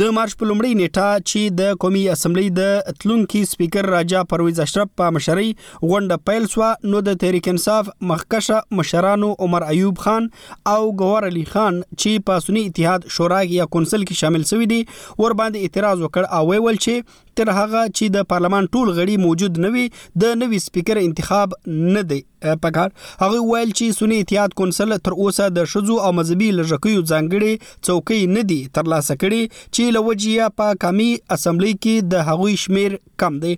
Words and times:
د 0.02 0.08
مارچ 0.16 0.32
په 0.38 0.48
لومړۍ 0.50 0.72
نیټه 0.80 1.20
چې 1.20 1.52
د 1.60 1.76
قومي 1.84 2.00
اسمبلی 2.14 2.48
د 2.56 2.96
تلونکي 3.02 3.42
سپیکر 3.50 3.88
راجا 3.94 4.22
پرویز 4.32 4.58
اشرف 4.64 4.90
په 5.02 5.12
مشرۍ 5.18 5.52
غونډه 5.58 6.28
پیل 6.30 6.48
شو 6.54 6.70
نو 6.94 7.02
د 7.10 7.18
تحریک 7.24 7.48
انصاف 7.52 7.90
مخکشه 8.12 8.58
مشرانو 8.80 9.28
عمر 9.46 9.66
ایوب 9.74 10.02
خان 10.06 10.26
او 10.72 10.78
ګور 10.88 11.28
علي 11.30 11.44
خان 11.52 11.78
چې 11.84 12.26
په 12.32 12.44
سنی 12.48 12.64
اتحاد 12.72 13.06
شورا 13.18 13.38
یا 13.54 13.68
کونسل 13.78 14.08
کې 14.10 14.24
شامل 14.26 14.48
شوی 14.52 14.68
دی 14.74 14.80
ور 14.80 15.36
باندې 15.42 15.62
اعتراض 15.70 16.04
وکړ 16.04 16.40
او 16.40 16.42
ویل 16.50 16.82
چې 16.84 17.22
تر 17.38 17.48
هغه 17.56 17.80
چې 17.86 18.12
د 18.18 18.28
پارلمان 18.34 18.66
ټول 18.72 18.92
غړي 18.92 19.26
موجود 19.28 19.62
نه 19.64 19.70
وي 19.78 19.86
د 19.96 20.36
نوې 20.42 20.66
سپیکر 20.68 21.00
انتخاب 21.10 21.56
نه 21.96 22.04
دی 22.12 22.22
پکار 22.62 22.90
هغه 23.22 23.42
ویل 23.50 23.72
چې 23.76 23.92
سنی 23.96 24.18
اتحاد 24.20 24.52
کونسل 24.58 24.92
تر 25.06 25.14
اوسه 25.22 25.46
د 25.56 25.66
شذو 25.72 25.96
او 26.08 26.10
مذهبي 26.18 26.46
لژکیو 26.58 27.00
ځانګړي 27.00 27.72
څوکۍ 27.88 28.36
نه 28.36 28.44
دي 28.52 28.58
ترلاسه 28.78 29.16
کړي 29.22 29.40
چې 29.56 29.90
لوجیا 29.96 30.46
په 30.60 30.78
کمی 30.84 31.08
اسمبلی 31.36 31.72
کې 31.74 32.12
د 32.14 32.24
هغوی 32.30 32.54
شمیر 32.62 32.96
کم 33.22 33.36
دی 33.42 33.52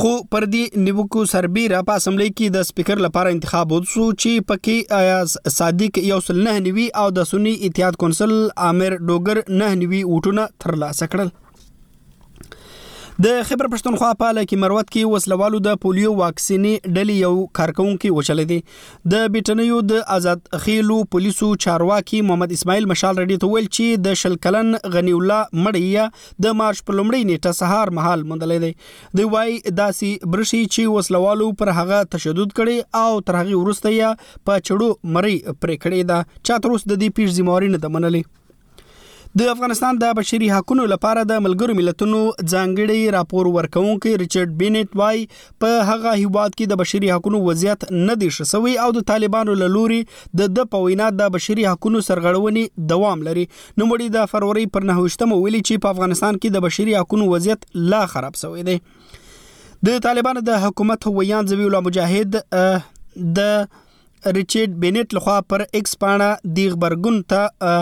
خو 0.00 0.12
پر 0.34 0.46
دې 0.54 0.84
نیوکو 0.86 1.24
سربیره 1.34 1.80
په 1.90 2.00
اسمبلی 2.02 2.28
کې 2.30 2.56
د 2.56 2.68
سپیکر 2.70 3.02
لپاره 3.06 3.34
انتخاب 3.36 3.74
وسو 3.76 4.06
چې 4.12 4.46
پکې 4.52 5.02
ایاز 5.02 5.34
صادق 5.58 6.00
یو 6.12 6.22
سل 6.30 6.40
نه 6.48 6.56
نیوي 6.68 6.88
او 7.04 7.08
د 7.20 7.28
سنی 7.32 7.54
اتحاد 7.70 8.00
کونسل 8.04 8.36
عامر 8.68 8.98
ډوګر 9.02 9.58
نه 9.62 9.74
نیوي 9.82 10.02
وټونه 10.14 10.48
ترلاسه 10.66 11.12
کړل 11.16 11.36
د 13.24 13.28
خبر 13.46 13.66
پښتونخوا 13.70 14.08
په 14.18 14.26
اله 14.32 14.42
کې 14.48 14.58
مروت 14.64 14.90
کې 14.96 15.14
وسلوالو 15.14 15.58
د 15.62 15.78
پولیو 15.84 16.10
واکسیني 16.18 16.74
ډلې 16.82 17.14
یو 17.24 17.30
کارکونکو 17.58 18.10
وشلې 18.12 18.44
دي 18.50 19.14
د 19.14 19.24
برټنیو 19.36 19.78
د 19.92 20.04
آزاد 20.18 20.44
خېلو 20.66 20.98
پولیسو 21.14 21.48
چارواکي 21.66 22.20
محمد 22.28 22.54
اسماعیل 22.58 22.86
مشال 22.92 23.20
رډي 23.22 23.38
ته 23.46 23.50
ویل 23.54 23.66
چې 23.78 24.04
د 24.06 24.16
شلکلن 24.22 24.70
غنی 24.98 25.16
الله 25.18 25.64
مړیا 25.66 26.06
د 26.46 26.56
مارچ 26.60 26.84
په 26.84 26.98
لومړۍ 27.00 27.28
نیټه 27.32 27.58
سهار 27.62 27.94
مهال 28.00 28.24
مندلې 28.28 28.64
دي 28.66 29.20
دی 29.22 29.28
وايي 29.36 29.74
داسي 29.82 30.12
برشي 30.36 30.62
چې 30.64 30.98
وسلوالو 30.98 31.50
پر 31.62 31.74
هغه 31.80 32.00
تشدد 32.16 32.56
کړي 32.58 33.04
او 33.04 33.20
تر 33.32 33.40
هغه 33.42 33.60
وروسته 33.66 33.96
یې 33.98 34.42
په 34.46 34.64
چړو 34.66 35.14
مری 35.18 35.36
پرې 35.38 35.86
کړې 35.86 36.14
ده 36.14 36.42
چا 36.48 36.62
تر 36.66 36.76
اوسه 36.76 36.94
د 36.94 37.00
دې 37.00 37.22
پیښ 37.22 37.40
ذمہ 37.40 37.56
واري 37.58 37.76
نه 37.78 37.96
منلې 37.98 38.28
د 39.36 39.40
افغانستان 39.52 39.96
د 40.00 40.12
بشري 40.16 40.46
حقوقو 40.50 40.84
لپاره 40.90 41.22
د 41.30 41.40
ملګرو 41.46 41.72
ملتونو 41.78 42.20
ځانګړي 42.52 43.10
راپور 43.16 43.46
ورکونکي 43.56 44.12
ریچارډ 44.22 44.52
بینټ 44.62 44.96
وای 45.00 45.20
په 45.64 45.82
هغه 45.88 46.12
هیواد 46.20 46.54
کې 46.56 46.70
د 46.70 46.80
بشري 46.82 47.10
حقوقو 47.14 47.40
وضعیت 47.48 47.84
نه 47.96 48.14
دی 48.22 48.28
شسوي 48.36 48.74
او 48.84 48.86
د 48.98 49.04
طالبانو 49.10 49.56
لوري 49.76 49.98
د 50.42 50.48
د 50.60 50.68
پوینا 50.76 51.10
د 51.18 51.28
بشري 51.36 51.66
حقوقو 51.72 52.02
سرغړونې 52.08 52.88
دوام 52.94 53.26
لري 53.28 53.44
نو 53.50 53.90
مړي 53.92 54.08
د 54.16 54.32
فروری 54.32 54.66
پر 54.78 54.88
9مه 54.94 55.40
ویلي 55.42 55.62
چې 55.68 55.84
په 55.86 55.94
افغانستان 55.98 56.38
کې 56.38 56.56
د 56.58 56.66
بشري 56.68 56.96
حقوقو 57.02 57.28
وضعیت 57.36 57.68
لا 57.96 58.02
خراب 58.16 58.40
شوی 58.46 58.66
دی 58.72 58.78
د 59.90 60.02
طالبانو 60.10 60.46
د 60.50 60.60
حکومت 60.66 61.08
هویان 61.12 61.52
زوی 61.54 61.68
الله 61.70 61.90
مجاهد 61.90 62.42
د 62.42 63.54
ریچارډ 63.62 64.82
بینټ 64.86 65.16
لخوا 65.22 65.38
پر 65.52 65.70
ایکس 65.80 65.98
پاڼه 66.04 66.34
دی 66.54 66.68
خبرګون 66.76 67.24
ته 67.32 67.74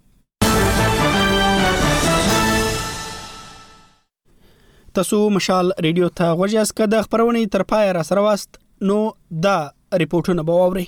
تاسو 4.99 5.19
مشال 5.32 5.69
ریډیو 5.85 6.06
ته 6.20 6.31
غوږ 6.38 6.55
یاست 6.55 6.75
که 6.79 6.91
د 6.94 7.05
خبرونې 7.06 7.52
تر 7.56 7.62
پای 7.73 7.93
را 7.99 8.06
سره 8.08 8.25
واست 8.29 8.58
نو 8.88 8.97
دا 9.44 9.58
ریپورټونه 9.98 10.42
به 10.50 10.64
واوري 10.64 10.84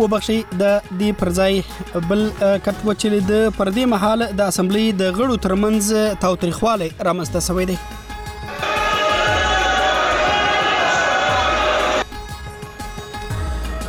وبخشي 0.00 0.38
د 0.62 0.64
دې 1.00 1.10
پرځای 1.20 2.06
بل 2.10 2.22
کټ 2.66 2.76
وچلې 2.88 3.20
د 3.32 3.46
پردي 3.60 3.84
محل 3.92 4.24
د 4.40 4.50
اسمبلی 4.54 4.86
د 5.02 5.14
غړو 5.18 5.34
ترمنځ 5.46 6.18
تاوتریخواله 6.24 6.88
رامسته 7.08 7.40
شوې 7.48 7.66
ده 7.70 7.76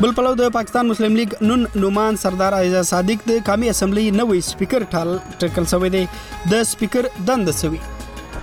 بل 0.01 0.11
پلو 0.17 0.31
د 0.39 0.49
پاکستان 0.55 0.85
مسلم 0.87 1.15
لیگ 1.19 1.33
نون 1.51 1.65
نومان 1.83 2.17
سردار 2.23 2.57
عزیز 2.59 2.89
صادق 2.93 3.25
د 3.31 3.41
قومي 3.51 3.69
اسمبلی 3.75 4.05
نوې 4.19 4.39
سپیکر 4.51 4.85
ټاکل 4.95 5.65
شوې 5.75 5.93
ده 5.97 6.55
د 6.55 6.65
سپیکر 6.71 7.09
دند 7.31 7.53
شوی 7.61 7.81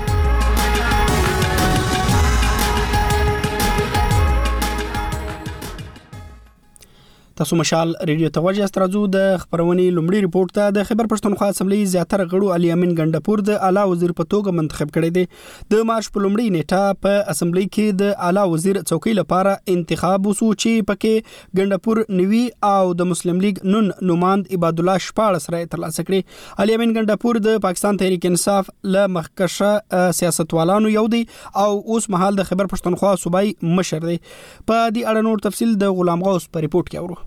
تاسو 7.39 7.55
مشال 7.59 7.93
ریډیو 8.09 8.29
ته 8.37 8.41
وجه 8.45 8.65
سترځو 8.69 9.01
د 9.13 9.27
خبرونې 9.41 9.93
لومړي 9.97 10.21
ریپورت 10.25 10.53
ته 10.57 10.71
د 10.77 10.85
خبر 10.89 11.07
پښتونخوا 11.11 11.49
اسمبلی 11.53 11.77
زیاتره 11.91 12.23
غړو 12.31 12.47
علي 12.55 12.71
امین 12.75 12.95
ګنڈپور 12.99 13.43
د 13.49 13.61
اعلی 13.67 13.83
وزیر 13.91 14.13
په 14.19 14.25
توګه 14.33 14.57
منتخب 14.59 14.89
کړي 14.97 15.15
دي 15.17 15.71
د 15.75 15.87
مارچ 15.91 16.09
په 16.17 16.23
لومړي 16.23 16.55
نیټه 16.55 16.97
په 17.05 17.21
اسمبلی 17.35 17.63
کې 17.67 17.99
د 18.01 18.11
اعلی 18.29 18.43
وزیر 18.55 18.79
څوکۍ 18.81 19.17
لپاره 19.21 19.55
انتخاب 19.75 20.27
وسو 20.31 20.49
چې 20.63 20.89
پکې 20.89 21.61
ګنڈپور 21.61 22.01
نوي 22.21 22.41
او 22.71 22.91
د 23.03 23.09
مسلم 23.13 23.39
لیگ 23.47 23.63
نون 23.75 23.87
نوماند 24.11 24.51
عباد 24.59 24.83
الله 24.83 25.05
شپاړ 25.07 25.45
سره 25.47 25.71
ترلاسه 25.77 26.05
کړي 26.11 26.61
علي 26.65 26.77
امین 26.79 26.95
ګنڈپور 26.99 27.41
د 27.49 27.57
پاکستان 27.67 28.01
تحریک 28.03 28.29
انصاف 28.31 28.73
له 28.97 29.07
مخکشه 29.15 30.05
سیاستوالانو 30.21 30.93
یو 30.97 31.07
دي 31.15 31.23
او 31.65 31.71
اوس 31.71 32.11
مهال 32.17 32.41
د 32.43 32.51
خبر 32.51 32.71
پښتونخوا 32.75 33.15
صوبای 33.25 33.57
مشر 33.81 34.07
دي 34.11 34.19
په 34.27 34.93
دې 34.93 35.01
اړه 35.09 35.27
نور 35.31 35.45
تفصيل 35.49 35.75
د 35.87 35.97
غلام 36.03 36.29
غوث 36.29 36.49
په 36.53 36.67
ریپورت 36.69 36.87
کې 36.93 37.03
اورو 37.05 37.19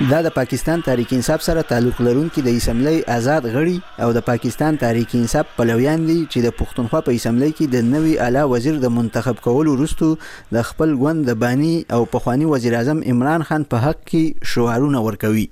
دا 0.00 0.20
د 0.22 0.28
پاکستان 0.34 0.80
تحریک 0.84 1.12
انصاف 1.12 1.42
سره 1.44 1.62
تعلق 1.70 2.00
لرونکي 2.02 2.42
د 2.46 2.58
اسمبلی 2.58 3.00
آزاد 3.14 3.46
غړي 3.54 4.04
او 4.04 4.12
د 4.16 4.22
پاکستان 4.26 4.76
تحریک 4.82 5.14
انصاف 5.20 5.46
پلویان 5.56 6.04
دي 6.08 6.16
چې 6.18 6.44
د 6.44 6.54
پښتونخوا 6.58 7.00
په 7.08 7.14
اسمبلی 7.20 7.48
کې 7.48 7.72
د 7.72 7.88
نوي 7.94 8.12
اعلی 8.26 8.44
وزیر 8.52 8.78
د 8.84 8.94
منتخب 9.00 9.42
کولو 9.46 9.74
وروستو 9.74 10.10
د 10.58 10.66
خپل 10.70 10.94
ګوند 11.00 11.28
د 11.30 11.38
بانی 11.44 11.72
او 11.96 11.98
پخوانی 12.14 12.50
وزیر 12.52 12.76
اعظم 12.82 13.00
عمران 13.14 13.46
خان 13.50 13.64
په 13.74 13.88
حق 13.88 14.00
کې 14.04 14.52
شعارونه 14.52 15.02
ورکوي 15.08 15.46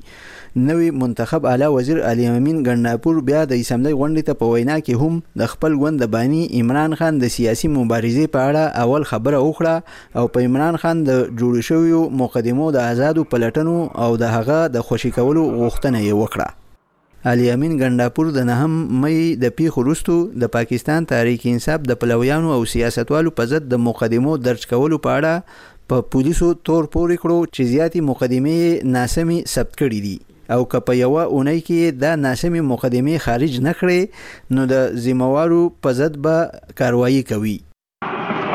نوی 0.69 0.87
منتخب 1.00 1.46
اعلی 1.46 1.66
وزیر 1.78 1.98
علي 2.12 2.26
امین 2.34 2.62
ګنڈاپور 2.69 3.20
بیا 3.32 3.43
د 3.54 3.64
اسمبلی 3.64 3.90
غونډې 3.96 4.31
ته 4.31 4.40
په 4.44 4.52
وینا 4.54 4.78
کې 4.82 5.02
هم 5.02 5.43
د 5.44 5.50
خپل 5.54 5.76
ګوند 5.82 6.02
د 6.06 6.12
بانی 6.14 6.44
عمران 6.60 6.94
خان 7.02 7.19
د 7.25 7.34
سیاسي 7.40 7.72
مبارزې 7.75 8.32
په 8.38 8.46
اړه 8.46 8.87
اول 8.87 9.10
خبره 9.10 9.43
وکړه 9.48 10.22
او 10.22 10.28
په 10.37 10.48
عمران 10.50 10.81
خان 10.84 11.04
د 11.12 11.20
جوړ 11.25 11.69
شویو 11.72 12.06
مقدمو 12.25 12.70
د 12.81 12.88
آزادو 12.94 13.26
پلټنو 13.34 13.76
او 14.06 14.08
د 14.25 14.32
د 14.37 14.38
هغه 14.38 14.69
د 14.73 14.81
خوشي 14.87 15.11
کولو 15.17 15.43
غوښتنه 15.59 15.99
یې 16.06 16.15
وکړه 16.23 17.29
الیامین 17.33 17.77
ګنداپور 17.83 18.27
د 18.35 18.44
نهم 18.49 18.75
مې 19.03 19.38
د 19.44 19.55
پیښو 19.61 19.85
وروسته 19.85 20.41
د 20.43 20.50
پاکستان 20.56 21.06
تاریخ 21.12 21.47
انصاف 21.53 21.87
د 21.91 21.97
پلویانو 22.03 22.53
او 22.56 22.67
سیاستوالو 22.73 23.33
په 23.38 23.47
ضد 23.53 23.69
د 23.73 23.81
مقدمو 23.87 24.35
درج 24.49 24.67
کولو 24.75 24.99
په 25.06 25.15
اړه 25.21 25.88
په 25.93 26.05
پولیسو 26.17 26.50
تور 26.71 26.91
پورې 26.97 27.23
کړو 27.23 27.49
چې 27.55 27.71
زیاتی 27.73 28.05
مقدمه 28.11 28.93
ناسمي 28.99 29.38
ثبت 29.55 29.81
کړې 29.83 30.00
دي 30.06 30.19
او 30.59 30.69
که 30.73 30.82
په 30.91 30.99
یو 31.00 31.12
اونۍ 31.23 31.65
کې 31.71 32.03
دا 32.05 32.12
ناسمي 32.29 32.65
مقدمه 32.73 33.19
خارج 33.29 33.59
نکړي 33.71 34.56
نو 34.59 34.69
د 34.75 34.97
ذمہوارو 35.06 35.62
په 35.87 35.97
ضد 36.03 36.21
به 36.29 36.75
کاروایی 36.82 37.27
کوي 37.32 37.56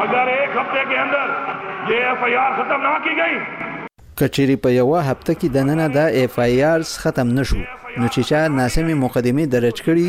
اگر 0.05 0.35
ایک 0.39 0.49
هفته 0.61 0.79
کې 0.79 0.97
اندر 1.05 1.93
یہ 1.95 2.11
ایف 2.13 2.27
آئی 2.29 2.39
آر 2.47 2.57
ختم 2.61 2.89
نہ 2.89 2.97
کی 3.07 3.17
گئی 3.21 3.80
کچری 4.21 4.55
په 4.63 4.69
یو 4.79 4.93
هفته 5.09 5.31
کې 5.39 5.47
د 5.55 5.57
نن 5.67 5.81
د 5.95 5.97
اف 6.21 6.35
ای 6.45 6.61
آر 6.71 6.81
ختم 7.03 7.27
نشو 7.39 7.61
نو 7.99 8.05
چې 8.13 8.21
چا 8.31 8.41
ناسمې 8.59 8.95
مقدمه 9.03 9.45
درج 9.55 9.77
کړي 9.87 10.07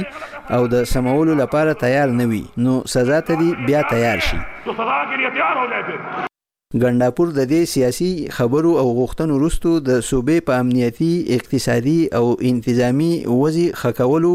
او 0.57 0.61
د 0.75 0.85
سمولو 0.93 1.35
لپاره 1.43 1.79
تیار 1.85 2.09
نه 2.21 2.27
وي 2.33 2.43
نو 2.67 2.75
سزا 2.97 3.21
ته 3.29 3.41
بیا 3.71 3.81
تیار 3.95 4.19
شي 4.29 4.41
تو 4.67 4.75
سزا 4.81 5.01
کې 5.09 5.33
تیار 5.39 5.55
هو 5.63 5.67
جائے 5.75 6.32
ګنداپور 6.81 7.29
د 7.37 7.45
دې 7.53 7.65
سیاسي 7.71 8.07
خبرو 8.37 8.71
او 8.81 8.85
غوښتنو 8.99 9.35
وروسته 9.39 9.71
د 9.89 9.99
صوبې 10.11 10.45
په 10.51 10.61
امنیتی 10.65 11.09
اقتصادي 11.35 11.97
او 12.21 12.21
انتظامی 12.51 13.09
وضع 13.33 13.65
خکولو 13.81 14.31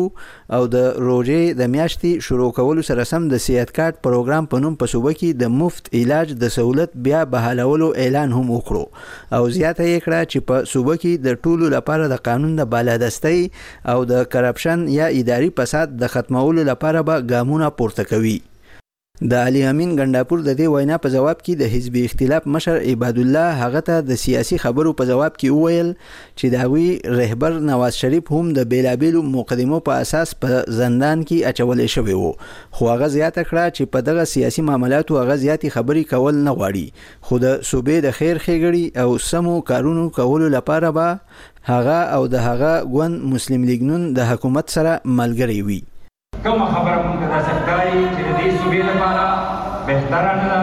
او 0.58 0.68
د 0.76 0.84
روژې 1.06 1.56
د 1.62 1.72
میاشتې 1.76 2.12
شروع 2.28 2.50
کولو 2.60 2.84
سره 2.90 3.06
سم 3.12 3.26
د 3.32 3.42
سیادت 3.46 3.74
کارت 3.80 3.98
پروګرام 4.08 4.50
په 4.52 4.62
نوم 4.66 4.76
په 4.84 4.92
صوبه 4.94 5.14
کې 5.14 5.40
د 5.44 5.52
مفت 5.62 5.90
علاج 6.02 6.34
د 6.44 6.54
سہولت 6.58 6.94
بیا 7.08 7.22
بحالولو 7.34 7.88
اعلان 8.06 8.36
هم 8.42 8.54
وکړو 8.58 9.40
او 9.40 9.50
زیاته 9.56 9.88
یې 9.88 10.04
کړه 10.06 10.30
چې 10.32 10.40
په 10.52 10.70
صوبه 10.74 10.96
کې 11.00 11.26
د 11.30 11.40
ټولو 11.46 11.72
لپاره 11.76 12.12
د 12.14 12.22
قانون 12.30 12.52
د 12.62 12.70
بالادستۍ 12.76 13.42
او 13.96 14.00
د 14.14 14.24
کرپشن 14.36 14.86
یا 15.00 15.10
اداري 15.24 15.50
فساد 15.62 15.98
د 16.06 16.14
ختمولو 16.18 16.68
لپاره 16.72 17.04
به 17.12 17.26
ګامونه 17.34 17.72
پورته 17.82 18.08
کوي 18.14 18.36
د 19.22 19.34
علي 19.34 19.62
امین 19.68 19.94
ګنډاپور 19.98 20.40
د 20.48 20.58
دې 20.60 20.68
وینا 20.74 20.98
په 21.04 21.10
جواب 21.14 21.38
کې 21.46 21.54
د 21.60 21.72
حزب 21.76 21.96
اختلاف 22.02 22.48
مشر 22.56 22.76
عباد 22.90 23.18
الله 23.24 23.56
هغه 23.62 23.80
ته 23.88 24.00
د 24.10 24.16
سیاسي 24.24 24.58
خبرو 24.64 24.92
په 25.00 25.06
جواب 25.12 25.38
کې 25.40 25.50
وویل 25.56 25.90
چې 26.40 26.48
داوی 26.54 27.18
رهبر 27.22 27.56
نواز 27.70 27.98
شریف 28.02 28.30
هم 28.36 28.52
د 28.60 28.68
بیلابیلو 28.76 29.24
مقدمو 29.32 29.80
په 29.90 29.98
اساس 30.06 30.36
په 30.46 30.62
زندان 30.82 31.24
کې 31.26 31.50
اچول 31.54 31.82
شوی 31.96 32.14
وو 32.20 32.32
خو 32.72 32.92
هغه 32.92 33.08
زیاته 33.16 33.44
کړه 33.50 33.66
چې 33.78 33.84
په 33.98 34.06
دغه 34.12 34.28
سیاسي 34.36 34.68
معاملاتو 34.70 35.20
هغه 35.24 35.42
زیاتې 35.48 35.78
خبرې 35.80 36.14
کول 36.14 36.38
نه 36.48 36.56
غواړي 36.62 37.12
خو 37.26 37.42
د 37.48 37.60
صوبې 37.72 37.96
د 38.10 38.18
خیر 38.22 38.44
خېګړي 38.46 39.04
او 39.04 39.18
سمو 39.32 39.56
کارونو 39.74 40.08
کولو 40.22 40.54
لپاره 40.62 40.94
به 41.02 41.20
هغه 41.76 42.00
او 42.18 42.28
د 42.38 42.46
هغه 42.48 42.80
ګوند 42.96 43.30
مسلم 43.36 43.66
لیګ 43.72 43.82
نون 43.94 44.08
د 44.22 44.30
حکومت 44.34 44.78
سره 44.80 45.00
ملګری 45.22 45.60
وي 45.68 45.82
کومه 46.52 46.66
خبره 46.76 46.98
مونږ 47.06 47.16
ته 47.22 47.28
داسې 47.34 47.52
ښکاري 47.60 47.98
چې 48.16 48.22
د 48.28 48.30
دې 48.40 48.48
صوبې 48.62 48.82
لپاره 48.90 49.26
بهتره 49.90 50.32
نه 50.42 50.46
ده 50.54 50.62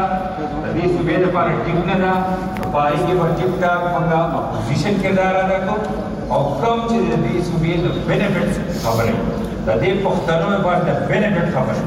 د 0.64 0.66
دې 0.76 0.84
صوبې 0.96 1.16
لپاره 1.24 1.50
ټیک 1.64 1.78
نه 1.90 1.96
ده 2.04 2.12
نو 2.58 2.64
په 2.72 2.78
هغې 2.84 2.98
کې 3.06 3.12
به 3.18 3.26
ټیک 3.38 3.52
ټاک 3.62 3.78
مونږ 3.92 4.08
اپوزیشن 4.38 4.96
کردار 5.02 5.34
ادا 5.42 5.56
کړو 5.62 5.76
او 6.34 6.40
کوم 6.60 6.78
چې 6.90 6.96
د 7.10 7.14
دې 7.24 7.34
صوبې 7.48 7.72
د 7.84 7.86
بینیفټس 8.08 8.56
خبرې 8.84 9.14
د 9.68 9.70
دې 9.82 9.90
پښتنو 10.06 10.46
لپاره 10.56 10.78
د 10.88 10.90
بینیفټ 11.08 11.48
خبرې 11.56 11.82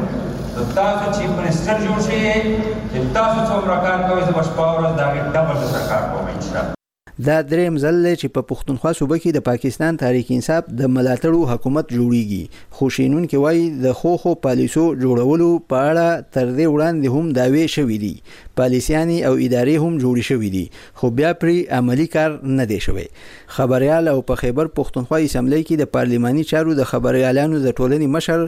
د 0.56 0.60
تاسو 0.80 1.04
چیف 1.18 1.30
منسټر 1.42 1.76
جوړ 1.86 1.98
شئ 2.08 2.24
چې 2.92 3.00
تاسو 3.20 3.38
څومره 3.50 3.76
کار 3.86 4.00
کوئ 4.08 4.22
زه 4.28 4.32
به 4.38 4.44
شپه 4.50 4.66
ورځ 4.76 4.94
د 5.00 5.06
هغې 5.08 5.22
ډبل 5.34 5.58
سره 5.68 5.84
کار 5.94 6.04
کوم 6.12 6.26
انشاءالله 6.38 6.77
دا 7.26 7.42
دریم 7.42 7.78
ځل 7.82 8.08
چې 8.20 8.28
په 8.34 8.42
پښتونخوا 8.50 8.90
صوبه 8.98 9.18
کې 9.18 9.36
د 9.36 9.44
پاکستان 9.46 9.96
تحریک 10.02 10.28
انصاف 10.34 10.68
د 10.82 10.90
ملاتړو 10.98 11.40
حکومت 11.52 11.94
جوړیږي 11.94 12.76
خوشینون 12.80 13.24
کې 13.24 13.42
وایي 13.46 13.64
د 13.86 13.96
خوخو 14.02 14.34
پالیسو 14.44 14.84
جوړولو 15.04 15.48
په 15.74 15.88
اړه 15.94 16.28
تر 16.38 16.48
دې 16.50 16.76
وړاندې 16.76 17.16
هم 17.16 17.32
داوی 17.40 17.64
شوې 17.76 17.98
دي 18.04 18.12
پالیسيانی 18.62 19.18
او 19.30 19.32
ادارې 19.38 19.86
هم 19.88 19.98
جوړې 20.04 20.28
شوې 20.30 20.52
دي 20.58 20.64
خو 21.02 21.10
بیا 21.22 21.32
پرې 21.46 21.80
عملی 21.80 22.06
کار 22.18 22.38
نه 22.60 22.70
دی 22.74 22.78
شوی 22.88 23.08
خبريال 23.58 24.12
او 24.14 24.22
په 24.30 24.44
خیبر 24.44 24.72
پښتونخوا 24.78 25.24
اسمبلی 25.32 25.64
کې 25.64 25.84
د 25.84 25.92
پارلماني 26.00 26.46
چارو 26.54 26.78
د 26.82 26.90
خبريالانو 26.94 27.64
د 27.66 27.76
ټولنې 27.78 28.14
مشر 28.20 28.48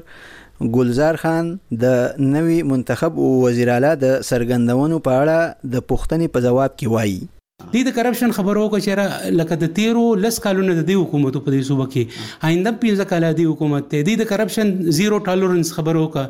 ګلزار 0.77 1.21
خان 1.25 1.51
د 1.87 2.29
نوي 2.37 2.61
منتخب 2.75 3.19
وزیراله 3.25 3.97
د 4.05 4.15
سرګندونو 4.31 5.03
په 5.11 5.19
اړه 5.25 5.69
د 5.75 5.87
پښتني 5.91 6.33
په 6.37 6.47
جواب 6.49 6.79
کې 6.79 6.97
وایي 6.97 7.19
دې 7.61 7.81
د 7.87 7.91
کرپشن 7.95 8.31
خبرو 8.35 8.61
کو 8.73 8.77
چیرې 8.83 9.03
لکه 9.39 9.55
د 9.63 9.71
تیرو 9.79 10.03
لس 10.25 10.37
کالونو 10.43 10.73
د 10.75 10.77
دې 10.89 10.93
حکومت 10.99 11.35
په 11.47 11.55
دې 11.55 11.65
صوبه 11.69 11.85
کې 11.87 12.45
آینده 12.49 12.71
پینځه 12.83 13.05
کال 13.09 13.25
د 13.39 13.49
حکومت 13.49 13.89
ته 13.91 14.05
دې 14.09 14.15
د 14.21 14.27
کرپشن 14.29 14.71
زیرو 14.99 15.19
ټالرنس 15.25 15.71
خبرو 15.77 16.03
کا 16.15 16.23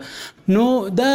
نو 0.56 0.66
دا 1.02 1.12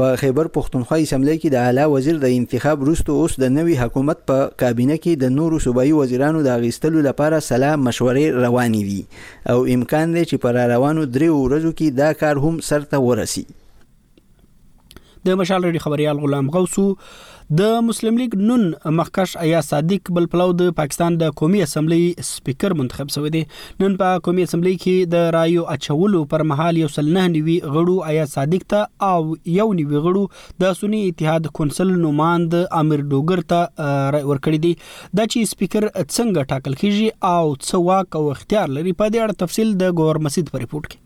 په 0.00 0.14
خیبر 0.20 0.48
پښتونخوا 0.54 0.96
اسمبلی 1.02 1.34
کې 1.34 1.52
د 1.54 1.60
اعلی 1.66 1.82
وزیر 1.92 2.16
د 2.24 2.32
انتخاب 2.36 2.80
وروسته 2.84 3.18
اوس 3.24 3.34
د 3.42 3.50
نوي 3.58 3.76
حکومت 3.82 4.24
په 4.32 4.48
کابینه 4.64 4.96
کې 4.96 5.20
د 5.24 5.34
نورو 5.36 5.60
صوبایي 5.68 5.92
وزیرانو 6.00 6.40
د 6.48 6.54
اغیستلو 6.58 7.04
لپاره 7.08 7.40
سلا 7.52 7.70
مشورې 7.86 8.44
روانې 8.44 8.92
دي 8.92 9.56
او 9.56 9.64
امکان 9.80 10.14
دی 10.18 10.22
چې 10.30 10.44
پر 10.46 10.60
روانو 10.78 11.06
دریو 11.18 11.38
ورځو 11.44 11.74
کې 11.80 12.00
دا 12.04 12.12
کار 12.24 12.42
هم 12.48 12.58
سرته 12.70 13.02
ورسی 13.04 13.44
د 15.26 15.36
مشال 15.40 15.62
ریډي 15.64 15.78
خبريال 15.82 16.18
غلام 16.22 16.48
غوسو 16.54 16.82
د 17.58 17.70
مسلم 17.84 18.16
لیگ 18.22 18.34
نون 18.48 18.64
مخکش 18.96 19.36
ایا 19.42 19.60
صادق 19.68 20.10
بل 20.16 20.26
پلو 20.34 20.46
د 20.62 20.74
پاکستان 20.80 21.14
د 21.22 21.30
قومي 21.40 21.62
اسمبلی 21.66 22.00
سپیکر 22.30 22.74
منتخب 22.80 23.12
شوی 23.14 23.30
دی 23.36 23.42
نن 23.82 23.94
په 24.02 24.18
قومي 24.28 24.44
اسمبلی 24.48 24.72
کې 24.74 25.14
د 25.14 25.24
رایو 25.36 25.64
اچولو 25.76 26.20
پر 26.32 26.44
مهال 26.50 26.80
یو 26.82 26.90
سل 26.96 27.08
نه 27.16 27.22
نیوي 27.36 27.54
غړو 27.62 27.96
ایا 28.10 28.26
صادق 28.34 28.66
ته 28.74 29.14
او 29.14 29.22
یو 29.58 29.66
نیوي 29.80 30.04
غړو 30.08 30.60
د 30.64 30.76
سنی 30.82 31.02
اتحاد 31.08 31.50
کونسل 31.60 31.94
نوماند 32.04 32.58
امیر 32.82 33.04
ډوګر 33.14 33.46
ته 33.54 33.94
رای 34.18 34.22
ورکړی 34.26 34.66
دی 34.66 34.74
د 34.82 35.30
چې 35.30 35.54
سپیکر 35.54 35.88
څنګه 35.88 36.52
ټاکل 36.52 36.76
کیږي 36.84 37.18
او 37.32 37.56
څه 37.56 37.82
واک 37.88 38.22
او 38.22 38.24
اختیار 38.36 38.76
لري 38.78 38.94
په 39.02 39.10
دې 39.14 39.26
اړه 39.26 39.44
تفصیل 39.44 39.74
د 39.84 39.98
ګور 40.02 40.24
مسجد 40.28 40.54
پر 40.56 40.64
ریپورت 40.66 40.90
کې 40.92 41.02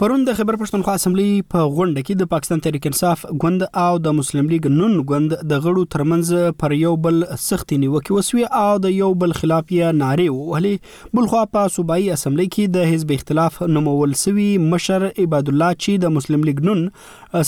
پرون 0.00 0.24
د 0.24 0.32
خبر 0.38 0.56
پښتونخوا 0.60 0.94
اسمبلی 0.98 1.28
په 1.52 1.60
غونډه 1.74 2.00
کې 2.06 2.14
د 2.22 2.28
پاکستان 2.32 2.62
تحریک 2.64 2.86
انصاف 2.88 3.20
ګوند 3.44 3.62
او 3.82 3.92
د 4.06 4.14
مسلم 4.16 4.50
لیگ 4.54 4.66
نون 4.78 4.96
ګوند 5.12 5.34
د 5.52 5.62
غړو 5.66 5.84
ترمنځ 5.94 6.50
پر 6.62 6.74
یو 6.78 6.90
بل 7.06 7.22
سخت 7.44 7.72
نیوکه 7.84 8.16
وسوي 8.18 8.44
او 8.62 8.74
د 8.86 8.92
یو 8.96 9.08
بل 9.22 9.32
خلاف 9.40 9.72
یې 9.76 9.96
ناره 10.02 10.34
وهلې 10.34 11.14
بلخوا 11.20 11.46
په 11.58 11.72
صوبایي 11.78 12.12
اسمبلی 12.18 12.48
کې 12.50 12.76
د 12.76 12.92
حزب 12.92 13.14
اختلاف 13.16 13.58
نومول 13.78 14.14
سوي 14.24 14.50
مشر 14.66 15.08
عباد 15.10 15.54
الله 15.54 15.78
چې 15.78 16.06
د 16.06 16.14
مسلم 16.18 16.44
لیگ 16.50 16.62
نون 16.70 16.84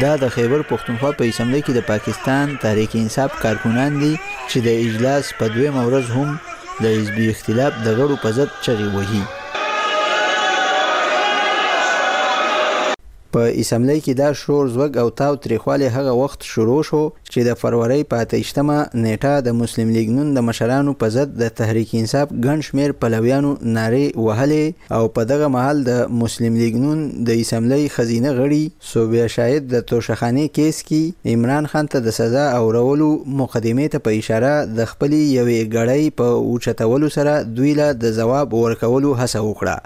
دا 0.01 0.13
د 0.23 0.25
خیبر 0.35 0.61
پښتونخوا 0.69 1.09
په 1.17 1.23
اسمبلی 1.31 1.61
کې 1.65 1.71
د 1.75 1.79
پاکستان 1.91 2.45
تحریک 2.63 2.91
انصاف 2.99 3.31
کارکونان 3.43 3.91
دي 4.01 4.13
چې 4.49 4.57
د 4.65 4.67
اجلاس 4.87 5.25
په 5.39 5.45
دویم 5.55 5.75
ورځ 5.87 6.05
هم 6.17 6.29
د 6.83 6.85
حزب 6.97 7.17
اختلاف 7.31 7.73
د 7.85 7.97
غړو 7.97 8.15
په 8.23 8.29
ضد 8.37 8.49
چغې 8.65 8.87
وهي 8.95 9.23
په 13.35 13.47
اسمبلی 13.61 13.95
کې 13.95 14.13
دا 14.19 14.27
شور 14.41 14.67
زوګ 14.73 14.97
او 15.01 15.07
تاو 15.19 15.37
تریخواله 15.45 15.87
هغه 15.95 16.11
وخت 16.17 16.45
شروع 16.49 16.75
شو 16.89 16.99
چې 17.29 17.45
د 17.47 17.57
فروری 17.61 18.03
پاتېشتمه 18.11 18.75
نیټه 19.05 19.31
د 19.47 19.55
مسلم 19.61 19.89
لیگ 19.95 20.11
نن 20.17 20.27
د 20.37 20.43
مشرانو 20.49 20.91
په 21.01 21.11
ضد 21.15 21.33
د 21.41 21.49
تحریک 21.59 21.89
انصاف 22.01 22.29
ګڼ 22.45 22.63
شمیر 22.67 22.93
پلویانو 23.01 23.49
ناره 23.77 24.03
وهلې 24.25 24.95
او 24.97 25.01
په 25.17 25.27
دغه 25.33 25.49
محل 25.57 25.81
د 25.89 26.15
مسلم 26.21 26.59
لیگ 26.61 26.77
نن 26.85 27.01
د 27.31 27.41
اسمبلی 27.43 27.89
خزینه 27.97 28.31
غړي 28.39 28.93
صوبیا 28.93 29.25
شاهد 29.35 29.67
د 29.75 29.83
توشخانی 29.91 30.45
کیس 30.59 30.79
کې 30.91 31.17
کی 31.23 31.33
عمران 31.39 31.67
خان 31.73 31.91
ته 31.97 32.05
د 32.07 32.15
سزا 32.21 32.45
او 32.61 32.69
رولو 32.79 33.09
مقدمه 33.43 33.89
ته 33.97 34.05
په 34.07 34.21
اشاره 34.23 34.53
د 34.79 34.89
خپلې 34.93 35.35
یوې 35.39 35.75
غړۍ 35.75 36.15
په 36.23 36.39
اوچتولو 36.53 37.11
سره 37.19 37.35
دوی 37.59 37.75
له 37.83 37.89
د 38.05 38.15
جواب 38.21 38.57
ورکولو 38.61 39.13
هڅه 39.23 39.45
وکړه 39.49 39.77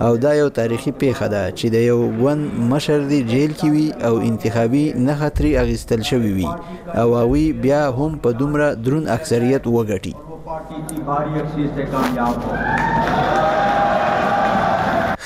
او 0.00 0.16
دا 0.16 0.34
یو 0.34 0.48
تاریخي 0.48 0.92
پیښه 1.00 1.26
ده 1.34 1.42
چې 1.58 1.66
د 1.74 1.76
یو 1.90 1.98
ګوند 2.20 2.42
مشر 2.72 2.98
دی 3.10 3.20
جیل 3.32 3.52
کې 3.60 3.68
وي 3.74 3.86
او 4.08 4.14
انتخابي 4.28 4.84
نه 5.06 5.14
خطري 5.20 5.50
اغستل 5.62 6.00
شوی 6.10 6.32
وي 6.38 6.48
او 7.00 7.08
هغوی 7.20 7.46
بیا 7.64 7.82
هم 7.98 8.12
په 8.22 8.28
دومره 8.40 8.68
درون 8.84 9.04
اکثریت 9.18 9.62
وګټي 9.76 10.14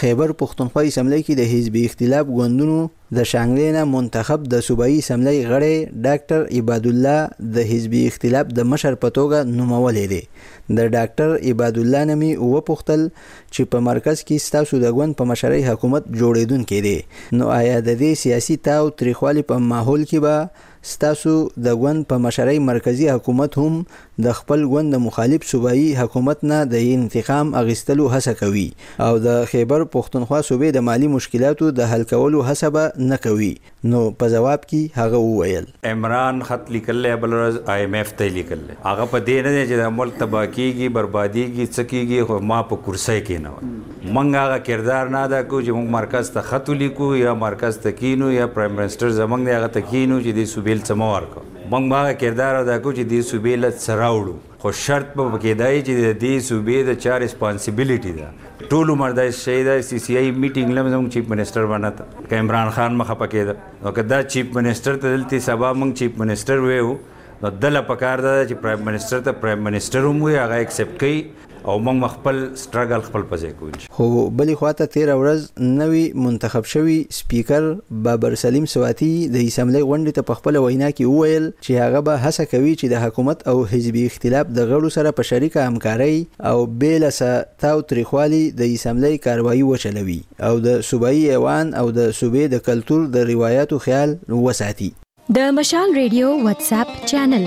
خیبر 0.05 0.31
پښتونخوا 0.40 0.81
اسمبلی 0.87 1.19
کې 1.19 1.37
د 1.37 1.47
حزب 1.51 1.77
اختلاف 1.83 2.27
ګوندونو 2.38 2.81
د 3.19 3.29
شانګلې 3.31 3.69
نه 3.77 3.85
منتخب 3.93 4.43
د 4.55 4.61
صوبایي 4.67 4.97
اسمبلی 5.03 5.38
غړی 5.53 6.03
ډاکټر 6.07 6.43
عباد 6.59 6.88
الله 6.90 7.47
د 7.55 7.64
حزب 7.71 7.95
اختلاف 8.01 8.51
د 8.59 8.67
مشر 8.73 8.99
په 9.05 9.12
توګه 9.21 9.55
نومولې 9.55 10.11
دی 10.11 10.75
د 10.81 10.93
ډاکټر 10.97 11.33
عباد 11.53 11.81
الله 11.85 12.05
نمی 12.12 12.29
او 12.40 12.51
پختل 12.71 13.07
چې 13.07 13.71
په 13.75 13.83
مرکز 13.88 14.25
کې 14.27 14.45
ستاسو 14.49 14.83
د 14.85 14.95
ګوند 14.99 15.19
په 15.23 15.31
مشرۍ 15.33 15.64
حکومت 15.71 16.12
جوړیدونکې 16.12 16.85
دی 16.88 17.38
نو 17.40 17.51
آیا 17.59 17.81
د 17.81 17.90
دې 17.90 18.23
سیاسي 18.27 18.61
تاو 18.71 18.95
تریخوالي 19.03 19.49
په 19.55 19.69
ماحول 19.73 20.09
کې 20.12 20.25
به 20.29 20.73
ستاسو 20.93 21.35
د 21.67 21.81
ګوند 21.83 22.09
په 22.12 22.25
مشرۍ 22.29 22.62
مرکزی 22.71 23.11
حکومت 23.17 23.62
هم 23.64 23.83
د 24.22 24.33
خپل 24.38 24.61
ګوند 24.70 24.94
مخالف 25.05 25.44
صوبایي 25.50 25.87
حکومت 26.00 26.42
نه 26.50 26.57
د 26.72 26.83
انتقام 26.96 27.48
اغیستلو 27.61 28.05
هڅه 28.12 28.35
کوي 28.40 28.66
او 29.07 29.14
د 29.22 29.46
خیبر 29.53 29.85
پښتونخوا 29.94 30.38
صوبې 30.48 30.68
د 30.77 30.85
مالی 30.88 31.07
مشکلاتو 31.14 31.70
د 31.79 31.88
حل 31.92 32.05
کولو 32.12 32.42
هڅه 32.48 32.68
به 32.77 33.09
نه 33.12 33.16
کوي 33.24 33.48
نو 33.94 34.03
په 34.20 34.29
جواب 34.35 34.66
کې 34.70 35.00
هغه 35.03 35.22
وویل 35.24 35.66
عمران 35.94 36.38
خط 36.50 36.70
لیکل 36.77 37.09
بل 37.24 37.35
ورځ 37.38 37.72
آی 37.74 37.83
ایم 37.88 37.96
اف 38.03 38.12
ته 38.20 38.31
لیکل 38.37 38.62
هغه 38.72 39.07
په 39.14 39.22
دې 39.24 39.40
نه 39.46 39.64
چې 39.64 39.83
د 39.83 39.90
ملک 39.98 40.20
تباکیږي 40.22 40.94
بربادیږي 40.98 41.72
څکیږي 41.72 42.29
خو 42.31 42.38
ما 42.53 42.59
په 42.74 42.81
کرسۍ 42.87 43.24
کې 43.24 43.42
نه 43.48 44.12
منګه 44.12 44.44
هغه 44.46 44.61
کردار 44.70 45.12
نه 45.16 45.24
ادا 45.31 45.42
کو 45.50 45.62
چې 45.66 45.81
موږ 45.81 45.96
مرکز 45.98 46.31
ته 46.38 46.46
خط 46.53 46.70
لیکو 46.85 47.11
یا 47.24 47.35
مرکز 47.42 47.83
ته 47.87 47.98
کینو 48.05 48.31
یا 48.38 48.46
پرایم 48.55 48.81
منسٹر 48.83 49.12
زمنګ 49.18 49.53
دی 49.53 49.57
هغه 49.59 49.74
ته 49.79 49.88
کینو 49.94 50.22
چې 50.22 50.40
د 50.40 50.53
سوبیل 50.55 50.87
څمور 50.92 51.29
کو 51.35 51.44
موږ 51.72 51.83
ما 51.90 52.00
کردار 52.20 52.55
ادا 52.57 52.77
کو 52.85 52.90
چې 52.92 53.03
دې 53.11 53.20
صوبې 53.29 53.57
له 53.61 53.70
سراوړو 53.85 54.33
خو 54.64 54.70
شرط 54.81 55.12
به 55.20 55.38
کېدای 55.44 55.79
چې 55.85 55.94
د 55.98 56.11
دې 56.22 56.40
صوبې 56.48 56.83
د 56.88 56.98
چا 57.05 57.14
ریسپانسیبিলিټي 57.22 58.12
ده 58.18 58.66
ټول 58.72 58.90
عمر 58.94 59.14
د 59.18 59.31
شهید 59.38 59.70
سی 59.90 59.98
سی 60.07 60.16
ای 60.16 60.24
میټینګ 60.27 60.77
لم 60.79 60.90
زموږ 60.94 61.09
چیف 61.14 61.29
منسٹر 61.35 61.68
باندې 61.70 62.29
تا 62.33 62.42
عمران 62.44 62.70
خان 62.79 63.00
مخه 63.03 63.16
پکې 63.22 63.50
ده 63.50 63.87
نو 63.87 63.94
کدا 64.00 64.20
چیف 64.35 64.53
منسٹر 64.59 65.00
ته 65.07 65.14
دلته 65.16 65.42
سبا 65.46 65.72
موږ 65.81 65.96
چیف 66.03 66.20
منسٹر 66.24 66.61
وېو 66.66 67.40
نو 67.44 67.55
دله 67.64 67.85
پکار 67.92 68.27
ده 68.29 68.37
چې 68.50 68.62
پرایم 68.66 68.85
منسٹر 68.90 69.24
ته 69.31 69.37
پرایم 69.44 69.66
منسٹر 69.70 70.11
هم 70.11 70.22
وي 70.31 70.37
هغه 70.40 70.61
اکسپټ 70.66 71.03
کوي 71.07 71.54
او 71.64 71.79
موږ 71.85 72.11
خپل 72.14 72.37
سټرګل 72.62 73.03
خپل 73.09 73.22
پځې 73.33 73.53
کوو 73.59 73.94
خو 73.98 74.09
بلې 74.40 74.57
خواته 74.62 74.87
13 74.96 75.20
ورځ 75.20 75.70
نوې 75.81 76.05
منتخب 76.24 76.64
شوی 76.74 76.96
سپیکر 77.18 77.68
بابر 78.09 78.35
سلیم 78.42 78.66
سواتی 78.74 79.11
د 79.37 79.46
اسمبلی 79.46 79.83
غونډې 79.83 80.12
ته 80.20 80.29
په 80.33 80.38
خپل 80.42 80.59
وینا 80.64 80.90
کې 80.92 81.14
وویل 81.14 81.48
چې 81.55 81.81
هغه 81.87 82.05
به 82.11 82.22
هڅه 82.27 82.48
کوي 82.53 82.74
چې 82.81 82.92
د 82.94 83.03
حکومت 83.07 83.46
او 83.55 83.57
حزبي 83.72 84.05
اختلاف 84.12 84.53
د 84.61 84.68
غړو 84.72 84.94
سره 85.00 85.16
په 85.20 85.29
شریکه 85.33 85.66
همکاري 85.70 86.22
او 86.53 86.57
بیل 86.83 87.11
ساتاو 87.22 87.81
تریخوالي 87.92 88.42
د 88.62 88.74
اسمبلی 88.79 89.18
کاروایی 89.29 89.62
وچلوي 89.70 90.20
او 90.50 90.55
د 90.70 90.81
صوبایي 90.92 91.24
ایوان 91.38 91.74
او 91.85 91.87
د 92.00 92.11
صوبې 92.20 92.44
د 92.57 92.64
کلتور 92.72 93.07
د 93.18 93.27
روایتو 93.35 93.79
خیال 93.90 94.16
وساتي 94.40 94.96
د 95.38 95.55
مشال 95.61 95.96
ریډیو 96.03 96.35
واتس 96.48 96.72
اپ 96.83 96.96
چینل 97.12 97.46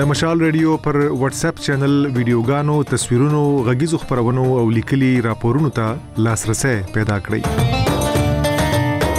د 0.00 0.04
مشال 0.10 0.36
ریډیو 0.46 0.74
پر 0.82 0.96
واتس 1.20 1.38
اپ 1.46 1.56
چینل 1.64 1.94
ویډیوګانو 2.16 2.74
تصویرونو 2.90 3.40
غږیزو 3.66 3.98
خبرونو 4.04 4.44
او 4.60 4.62
لیکلي 4.76 5.10
راپورونو 5.26 5.70
ته 5.78 6.22
لاسرسي 6.26 6.72
پیدا 6.94 7.16
کړئ 7.26 9.18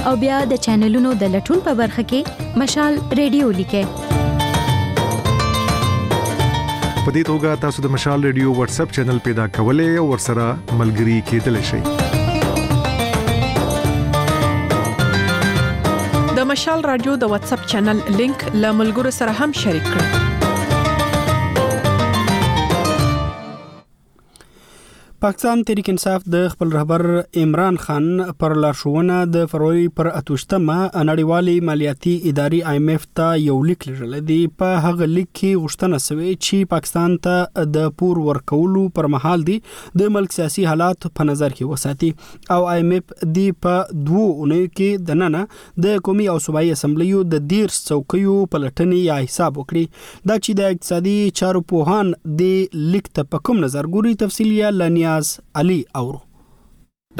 او 0.08 0.14
بیا 0.24 0.40
د 0.56 0.64
چینلونو 0.70 1.14
د 1.24 1.36
لټون 1.36 1.62
په 1.70 1.78
برخه 1.84 2.08
کې 2.14 2.56
مشال 2.64 3.00
ریډیو 3.20 3.50
لیکئ 3.62 3.86
په 7.04 7.12
دې 7.14 7.22
توګه 7.28 7.56
تاسو 7.62 7.82
د 7.86 7.90
مشال 7.94 8.18
ریډیو 8.26 8.52
واتس 8.58 8.78
اپ 8.82 8.90
چینل 8.98 9.18
پیدا 9.24 9.44
کولای 9.56 9.96
او 10.02 10.04
ورسره 10.10 10.76
ملګري 10.80 11.20
کېدلی 11.30 11.60
شئ 11.70 11.80
مشال 16.52 16.82
رادیو 16.92 17.14
د 17.22 17.30
واتس 17.34 17.52
اپ 17.56 17.62
چینل 17.72 18.00
لینک 18.20 18.42
له 18.62 18.70
ملګرو 18.80 19.12
سره 19.18 19.32
هم 19.40 19.50
شریک 19.64 19.88
کړئ 19.96 20.32
پاکستان 25.24 25.62
تحریک 25.64 25.88
انصاف 25.90 26.22
د 26.32 26.42
خپل 26.52 26.72
رهبر 26.72 27.02
عمران 27.42 27.76
خان 27.82 28.06
پر 28.40 28.52
لارښوونه 28.62 29.20
د 29.36 29.44
فروری 29.52 29.84
پر 30.00 30.08
اتوشتمه 30.08 30.80
نړیوالې 30.80 31.62
مالیاتي 31.68 32.10
ادارې 32.16 32.72
ایم 32.72 32.90
ایف 32.94 33.06
ته 33.20 33.38
یو 33.42 33.54
لیک 33.68 33.86
لرل 33.90 34.18
دی 34.30 34.36
په 34.62 34.72
هغه 34.86 35.08
لیک 35.12 35.28
کې 35.38 35.62
غوښتنه 35.62 36.00
شوې 36.06 36.34
چې 36.46 36.68
پاکستان 36.72 37.14
ته 37.28 37.68
د 37.76 37.86
پور 38.02 38.20
ورکولو 38.26 38.82
پر 38.98 39.08
مهال 39.14 39.46
دی 39.50 39.54
د 40.02 40.12
ملک 40.18 40.34
سیاسي 40.38 40.66
حالات 40.72 41.08
په 41.20 41.26
نظر 41.30 41.56
کې 41.56 41.78
وساتي 41.78 42.12
او 42.58 42.68
ایم 42.74 42.92
ایف 42.98 43.16
دی 43.38 43.46
په 43.68 43.96
دوه 44.10 44.26
اونۍ 44.26 44.68
کې 44.74 45.08
د 45.12 45.18
نننه 45.22 45.82
د 45.88 46.04
قومي 46.10 46.28
او 46.34 46.36
صوبایي 46.48 46.74
اسمبلیو 46.78 47.24
د 47.38 47.48
ډیر 47.54 47.74
څوکیو 47.78 48.36
پلټنې 48.50 49.08
یا 49.08 49.18
حساب 49.24 49.64
وکړي 49.64 50.28
دا 50.28 50.38
چې 50.44 50.60
د 50.62 50.76
اقتصادي 50.78 51.16
چارو 51.42 51.66
پوهان 51.74 52.14
د 52.44 52.86
لیک 52.96 53.12
ته 53.16 53.32
په 53.34 53.44
کوم 53.50 53.66
نظر 53.68 53.92
ګوري 53.98 54.16
تفصیلي 54.26 54.70
لنیا 54.84 55.12
نیاز 55.14 55.28
علي 55.60 55.78
اورو 56.02 56.18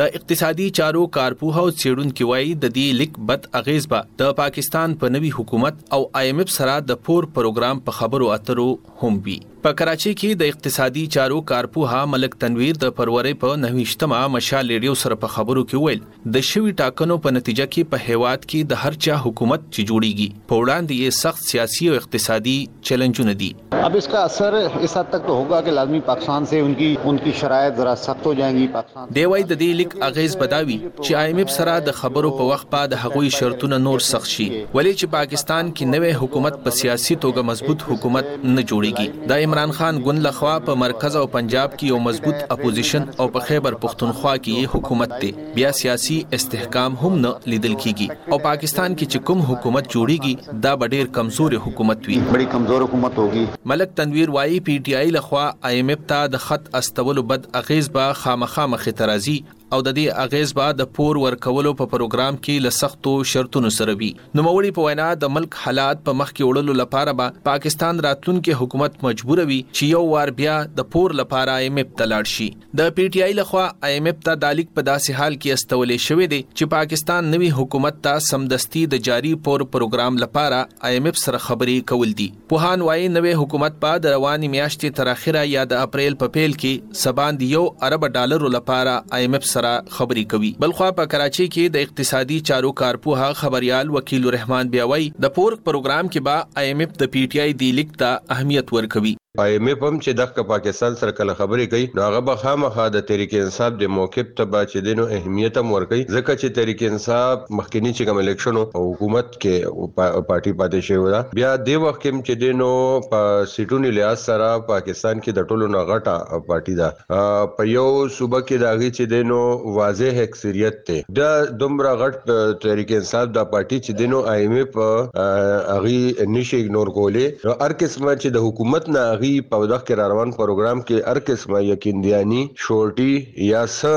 د 0.01 0.15
اقتصادي 0.19 0.69
چارو 0.79 1.03
کارپوه 1.17 1.63
او 1.65 1.73
سیډونکو 1.83 2.29
وایي 2.31 2.53
د 2.63 2.71
دې 2.79 2.87
لیک 3.01 3.19
بد 3.31 3.47
اغیز 3.61 3.87
به 3.95 4.11
د 4.25 4.37
پاکستان 4.43 4.97
په 5.05 5.13
نوي 5.17 5.31
حکومت 5.39 5.77
او 5.99 6.05
آی 6.21 6.27
ایم 6.35 6.43
ایف 6.45 6.51
سره 6.59 6.79
د 6.91 7.01
پور 7.09 7.29
پروګرام 7.41 7.85
په 7.89 7.99
خبرو 8.03 8.31
اترو 8.39 8.69
هم 9.01 9.21
وي 9.29 9.39
په 9.65 9.71
کراچي 9.77 10.11
کې 10.13 10.37
د 10.41 10.51
اقتصادي 10.53 11.03
چارو 11.15 11.37
کارپوها 11.51 11.99
ملک 12.15 12.35
تنویر 12.43 12.79
د 12.81 12.91
فروری 12.97 13.31
په 13.45 13.53
9شتمه 13.61 14.17
مشال 14.33 14.71
ریډیو 14.73 14.97
سره 15.03 15.17
په 15.21 15.31
خبرو 15.37 15.63
کې 15.71 15.87
ویل 15.87 16.33
د 16.35 16.43
شوی 16.49 16.75
ټاکنو 16.81 17.15
په 17.27 17.33
نتیجه 17.37 17.67
کې 17.71 17.89
په 17.95 18.01
هیواد 18.09 18.43
کې 18.45 18.73
د 18.73 18.83
هر 18.83 18.99
چا 19.07 19.17
حکومت 19.27 19.63
چې 19.63 19.91
جوړیږي 19.91 20.43
په 20.51 20.59
وړاندې 20.63 21.07
یې 21.07 21.19
سخت 21.21 21.45
سیاسي 21.53 21.89
او 21.93 21.95
اقتصادي 22.01 22.55
چیلنجونه 22.89 23.37
دي 23.45 23.49
अब 23.87 23.99
इसका 24.03 24.19
असर 24.33 24.55
इस 24.67 24.97
हद 24.99 25.07
तक 25.15 25.27
तो 25.31 25.35
होगा 25.41 25.61
कि 25.69 25.73
लाजमी 25.79 25.99
पाकिस्तान 26.11 26.45
से 26.53 26.61
उनकी 26.67 26.87
उनकी 27.15 27.33
शरायत 27.41 27.75
जरा 27.81 27.95
सख्त 28.05 28.31
हो 28.31 28.35
जाएंगी 28.43 28.67
पाकिस्तान 28.77 29.11
دیوای 29.21 29.43
د 29.49 29.53
دې 29.53 29.73
لیک 29.81 29.93
اغیز 30.11 30.37
بداوی 30.45 30.79
چې 31.05 31.15
ایم 31.23 31.39
اف 31.47 31.51
سره 31.57 31.75
د 31.89 31.97
خبرو 32.03 32.31
په 32.43 32.51
وخت 32.51 32.71
بعد 32.77 32.93
هغوی 33.07 33.31
شرطونه 33.41 33.79
نور 33.89 34.05
سخت 34.11 34.31
شي 34.37 34.47
ولی 34.75 34.95
چې 35.01 35.17
پاکستان 35.17 35.73
کې 35.75 35.91
نوې 35.97 36.23
حکومت 36.23 36.63
په 36.69 36.77
سیاسي 36.83 37.19
توګه 37.27 37.43
مضبوط 37.55 37.85
حکومت 37.91 38.31
نه 38.37 38.61
جوړیږي 38.61 39.29
دایم 39.35 39.53
عمران 39.55 39.73
خان 39.79 39.99
ګوند 40.05 40.27
لخوا 40.27 40.53
په 40.69 40.75
مرکز 40.83 41.17
او 41.19 41.27
پنجاب 41.35 41.75
کې 41.75 41.91
یو 41.93 41.99
مضبوط 42.07 42.41
اپوزیشن 42.55 43.05
او 43.25 43.27
په 43.35 43.41
خیبر 43.51 43.75
پښتونخوا 43.85 44.33
کې 44.47 44.73
حکومت 44.73 45.13
دی 45.23 45.29
بیا 45.59 45.71
سیاسي 45.81 46.17
استحکام 46.39 46.95
هم 47.03 47.19
نه 47.25 47.31
لیدل 47.53 47.77
کیږي 47.85 48.33
او 48.33 48.39
پاکستان 48.49 48.97
کې 48.97 49.07
چې 49.15 49.29
کوم 49.31 49.45
حکومت 49.51 49.93
جوړیږي 49.93 50.61
دا 50.67 50.73
ډېر 50.95 51.07
کمزور 51.19 51.59
حکومت 51.67 52.09
وي 52.11 52.19
ډېر 52.33 52.49
کمزور 52.57 52.87
حکومت 52.87 53.19
ہوږي 53.23 53.47
ملک 53.75 53.97
تنویر 54.03 54.35
وایي 54.39 54.61
پی 54.71 54.79
ټی 54.89 54.97
آی 55.03 55.11
لخوا 55.19 55.47
آی 55.71 55.75
ایم 55.83 55.95
ایف 55.97 56.05
ته 56.15 56.27
د 56.37 56.45
خط 56.49 56.73
استولو 56.83 57.23
بد 57.35 57.51
اغیز 57.63 57.91
به 57.99 58.21
خامخا 58.25 58.67
مخې 58.77 59.01
ترازی 59.03 59.39
او 59.73 59.79
د 59.85 59.95
دې 59.97 60.25
اغیز 60.25 60.53
به 60.59 60.75
د 60.79 60.89
پور 60.97 61.19
ورکولو 61.23 61.73
په 61.81 61.89
پروګرام 61.93 62.37
کې 62.39 62.65
له 62.65 62.73
سختو 62.79 63.13
شرطونو 63.31 63.71
سره 63.77 63.95
وي 64.01 64.09
نو 64.39 64.45
موري 64.49 64.71
په 64.79 64.87
وینا 64.89 65.07
د 65.23 65.31
ملک 65.37 65.57
حالات 65.63 66.03
په 66.09 66.17
مخ 66.21 66.33
کې 66.33 66.51
وړلو 66.51 66.77
لپاره 66.81 67.15
به 67.21 67.47
پاکستان 67.49 68.03
راتلونکي 68.07 68.57
حکومت 68.63 68.99
مجبور 69.07 69.43
وي 69.51 69.59
چې 69.63 69.91
یو 69.95 70.03
وار 70.11 70.33
بیا 70.41 70.57
د 70.81 70.89
پور 70.97 71.15
لپاره 71.21 71.55
ایم 71.63 71.81
اف 71.85 71.95
تلاړ 72.01 72.33
شي 72.35 72.49
د 72.81 72.91
پی 72.99 73.07
ټ 73.09 73.27
آی 73.29 73.37
لخوا 73.39 73.65
ایم 73.91 74.11
اف 74.13 74.21
ته 74.29 74.41
دالیک 74.45 74.71
په 74.77 74.87
داسې 74.91 75.19
حال 75.23 75.39
کې 75.39 75.63
استولې 75.63 76.09
شوې 76.09 76.35
دي 76.35 76.41
چې 76.45 76.73
پاکستان 76.77 77.33
نوي 77.37 77.51
حکومت 77.61 77.99
ته 78.09 78.23
سمدستي 78.29 78.85
د 78.97 79.03
جاری 79.11 79.35
پور 79.49 79.67
پروګرام 79.79 80.23
لپاره 80.27 80.61
ایم 80.93 81.11
اف 81.15 81.21
سره 81.25 81.43
خبرې 81.47 81.91
کول 81.95 82.15
دي 82.23 82.29
پوهان 82.55 82.87
وايي 82.91 83.09
نوې 83.17 83.43
حکومت 83.45 83.81
په 83.87 84.05
د 84.07 84.17
رواني 84.19 84.53
میاشتې 84.55 84.99
تر 85.01 85.15
اخره 85.17 85.49
یا 85.57 85.67
د 85.75 85.89
اپریل 85.91 86.21
په 86.25 86.37
پیل 86.39 86.59
کې 86.61 87.05
سبان 87.07 87.43
دی 87.45 87.53
یو 87.59 87.67
ارب 87.91 88.09
ډالر 88.21 88.49
لپاره 88.61 88.99
ایم 89.23 89.41
اف 89.43 89.53
سره 89.57 89.73
خبري 89.97 90.25
کوي 90.35 90.51
بلخوا 90.65 90.91
په 91.01 91.11
کراچي 91.17 91.47
کې 91.55 91.65
د 91.77 91.87
اقتصادي 91.89 92.39
چارو 92.53 92.73
کارپوه 92.83 93.29
خبريال 93.43 93.87
وکیل 93.99 94.29
الرحمن 94.31 94.73
بیاوي 94.77 95.07
د 95.27 95.35
پورک 95.41 95.59
پروګرام 95.71 96.05
کې 96.13 96.27
با 96.31 96.37
آی 96.63 96.67
ایم 96.73 96.87
اف 96.87 96.97
د 97.01 97.13
پی 97.17 97.23
ټ 97.29 97.45
آی 97.45 97.59
دی 97.65 97.71
لیک 97.81 97.91
ته 98.05 98.35
اهمیت 98.39 98.67
ورکوي 98.79 99.15
آی 99.43 99.53
ایم 99.55 99.67
اف 99.71 99.81
هم 99.83 99.95
چې 99.99 100.19
دغه 100.19 100.43
پاکستان 100.49 100.97
سره 100.99 101.13
کله 101.21 101.35
خبرې 101.39 101.71
کوي 101.71 101.87
نو 101.99 102.03
هغه 102.03 102.19
به 102.27 102.39
خامخا 102.43 102.83
د 102.97 103.01
تحریک 103.07 103.33
انصاف 103.39 103.73
د 103.79 103.89
موقف 103.95 104.27
ته 104.41 104.45
به 104.51 104.67
چې 104.73 104.85
دینو 104.89 105.07
اهمیت 105.17 105.57
هم 105.61 105.73
ورکړي 105.77 106.13
ځکه 106.17 106.37
چې 106.43 106.53
تحریک 106.59 106.85
انصاف 106.89 107.49
مخکنی 107.61 107.91
چې 107.95 108.11
کوم 108.11 108.21
الیکشن 108.23 108.61
او 108.61 108.83
حکومت 108.91 109.33
کې 109.33 109.89
پارټي 109.97 110.53
پاتې 110.61 110.89
شوی 110.91 111.11
دا 111.17 111.23
بیا 111.41 111.51
د 111.71 111.83
وخت 111.87 111.99
کې 112.05 112.21
چې 112.27 112.43
دینو 112.45 112.69
په 113.17 113.33
سیټونی 113.55 113.91
لیاس 113.99 114.23
سره 114.31 114.53
پاکستان 114.69 115.25
کې 115.25 115.35
د 115.41 115.49
ټولو 115.51 115.73
نه 115.77 115.83
غټه 115.91 116.47
پارټي 116.53 116.79
ده 116.83 117.27
په 117.59 117.69
یو 117.73 117.89
صوبه 118.19 118.41
کې 118.45 118.65
داږي 118.67 118.97
چې 118.99 119.13
دینو 119.15 119.41
واضح 119.81 120.23
اکثریت 120.29 120.81
ته 120.93 121.13
د 121.21 121.51
دومره 121.65 121.97
غټ 122.05 122.33
تحریک 122.69 122.95
انصاف 123.01 123.35
د 123.41 123.51
پارټي 123.59 123.83
چې 123.89 124.01
دینو 124.05 124.23
آی 124.37 124.47
ایم 124.47 124.57
اف 124.63 124.81
هغه 124.85 126.25
نشي 126.39 126.65
اګنور 126.65 126.95
کولې 127.03 127.61
هر 127.67 127.79
قسمه 127.85 128.19
چې 128.23 128.41
د 128.41 128.49
حکومت 128.49 128.93
نه 129.01 129.07
هغه 129.25 129.43
په 129.51 129.67
دغه 129.73 129.85
کې 129.89 130.09
روان 130.13 130.33
پروګرام 130.39 130.81
کې 130.89 131.13
هر 131.13 131.23
قسمه 131.29 131.61
یقین 131.67 132.03
دیانی 132.07 132.41
شورټي 132.65 133.47
یا 133.49 133.63
س 133.77 133.93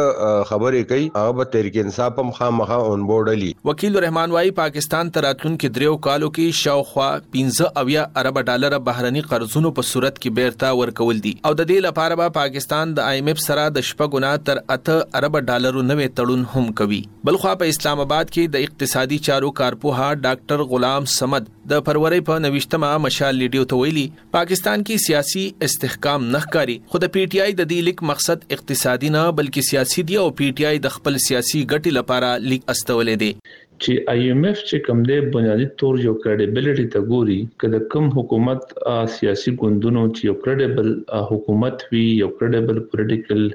خبرې 0.51 0.91
کوي 0.91 1.07
هغه 1.17 1.35
به 1.39 1.49
تحریک 1.55 1.79
انصاف 1.83 2.21
هم 2.23 2.31
خامخا 2.39 2.77
اون 2.91 3.05
بورډلی 3.11 3.49
وکیل 3.71 3.99
رحمان 4.05 4.35
وايي 4.37 4.53
پاکستان 4.59 5.11
تراتون 5.17 5.57
کې 5.63 5.79
دریو 5.79 5.95
کالو 6.07 6.31
کې 6.37 6.61
شاوخوا 6.63 7.09
15 7.37 7.71
اویا 7.83 8.05
ارب 8.23 8.41
ډالر 8.51 8.77
بهرني 8.91 9.25
قرضونو 9.33 9.73
په 9.81 9.89
صورت 9.91 10.19
کې 10.21 10.39
بیرته 10.39 10.79
ورکول 10.81 11.21
دي 11.27 11.33
او 11.37 11.53
د 11.53 11.69
دې 11.71 11.87
لپاره 11.89 12.19
به 12.23 12.35
پاکستان 12.39 12.95
د 13.01 13.11
ایم 13.15 13.31
ایف 13.33 13.43
سره 13.47 13.67
د 13.79 13.87
شپګونا 13.91 14.33
تر 14.51 14.63
اته 14.77 15.21
ارب 15.21 15.39
ډالرو 15.51 15.85
نوې 15.91 16.17
تړون 16.21 16.47
هم 16.55 16.73
کوي 16.83 17.01
بلخوا 17.31 17.55
په 17.63 17.75
اسلام 17.75 18.05
آباد 18.07 18.33
کې 18.33 18.57
د 18.57 18.69
اقتصادي 18.69 19.21
چارو 19.29 19.53
کارپوها 19.61 20.09
ډاکټر 20.25 20.69
غلام 20.75 21.13
سمد 21.19 21.53
د 21.71 21.79
پروري 21.87 22.17
په 22.27 22.35
نوښتمه 22.43 22.89
مشال 23.05 23.35
لیډیو 23.39 23.63
ته 23.71 23.77
ویلي 23.79 24.03
پاکستان 24.35 24.83
کې 24.89 25.03
سیاسي 25.05 25.41
استحکام 25.67 26.27
نه 26.35 26.39
ښکاری 26.43 26.75
خو 26.91 26.99
د 27.03 27.09
پی 27.15 27.23
ټ 27.31 27.41
آی 27.45 27.55
د 27.61 27.65
دې 27.71 27.79
لیک 27.87 28.03
مقصد 28.11 28.45
اقتصادي 28.57 29.09
نه 29.15 29.23
بلکې 29.39 29.69
سیاسي 29.71 30.03
دی 30.11 30.19
او 30.21 30.27
پی 30.41 30.47
ټ 30.59 30.69
آی 30.69 30.79
د 30.85 30.93
خپل 30.97 31.19
سیاسي 31.25 31.63
ګټې 31.71 31.91
لپاره 31.97 32.29
لیک 32.51 32.63
استولې 32.73 33.21
دی 33.23 33.31
چې 33.55 34.13
آی 34.13 34.23
ایم 34.35 34.45
ایف 34.49 34.61
چې 34.69 34.85
کوم 34.85 35.01
دی 35.09 35.17
بنیادی 35.35 35.65
تور 35.81 35.99
یو 36.05 36.13
کریډیبلټی 36.27 36.87
ته 36.93 37.09
ګوري 37.15 37.37
کله 37.63 37.83
کوم 37.95 38.07
حکومت 38.17 38.63
سیاسي 39.17 39.53
ګوندونو 39.65 40.05
چې 40.13 40.29
یو 40.31 40.37
کریډیبل 40.45 41.27
حکومت 41.33 41.83
وی 41.97 42.05
یو 42.21 42.31
کریډیبل 42.37 42.81
پولیټیکل 42.93 43.45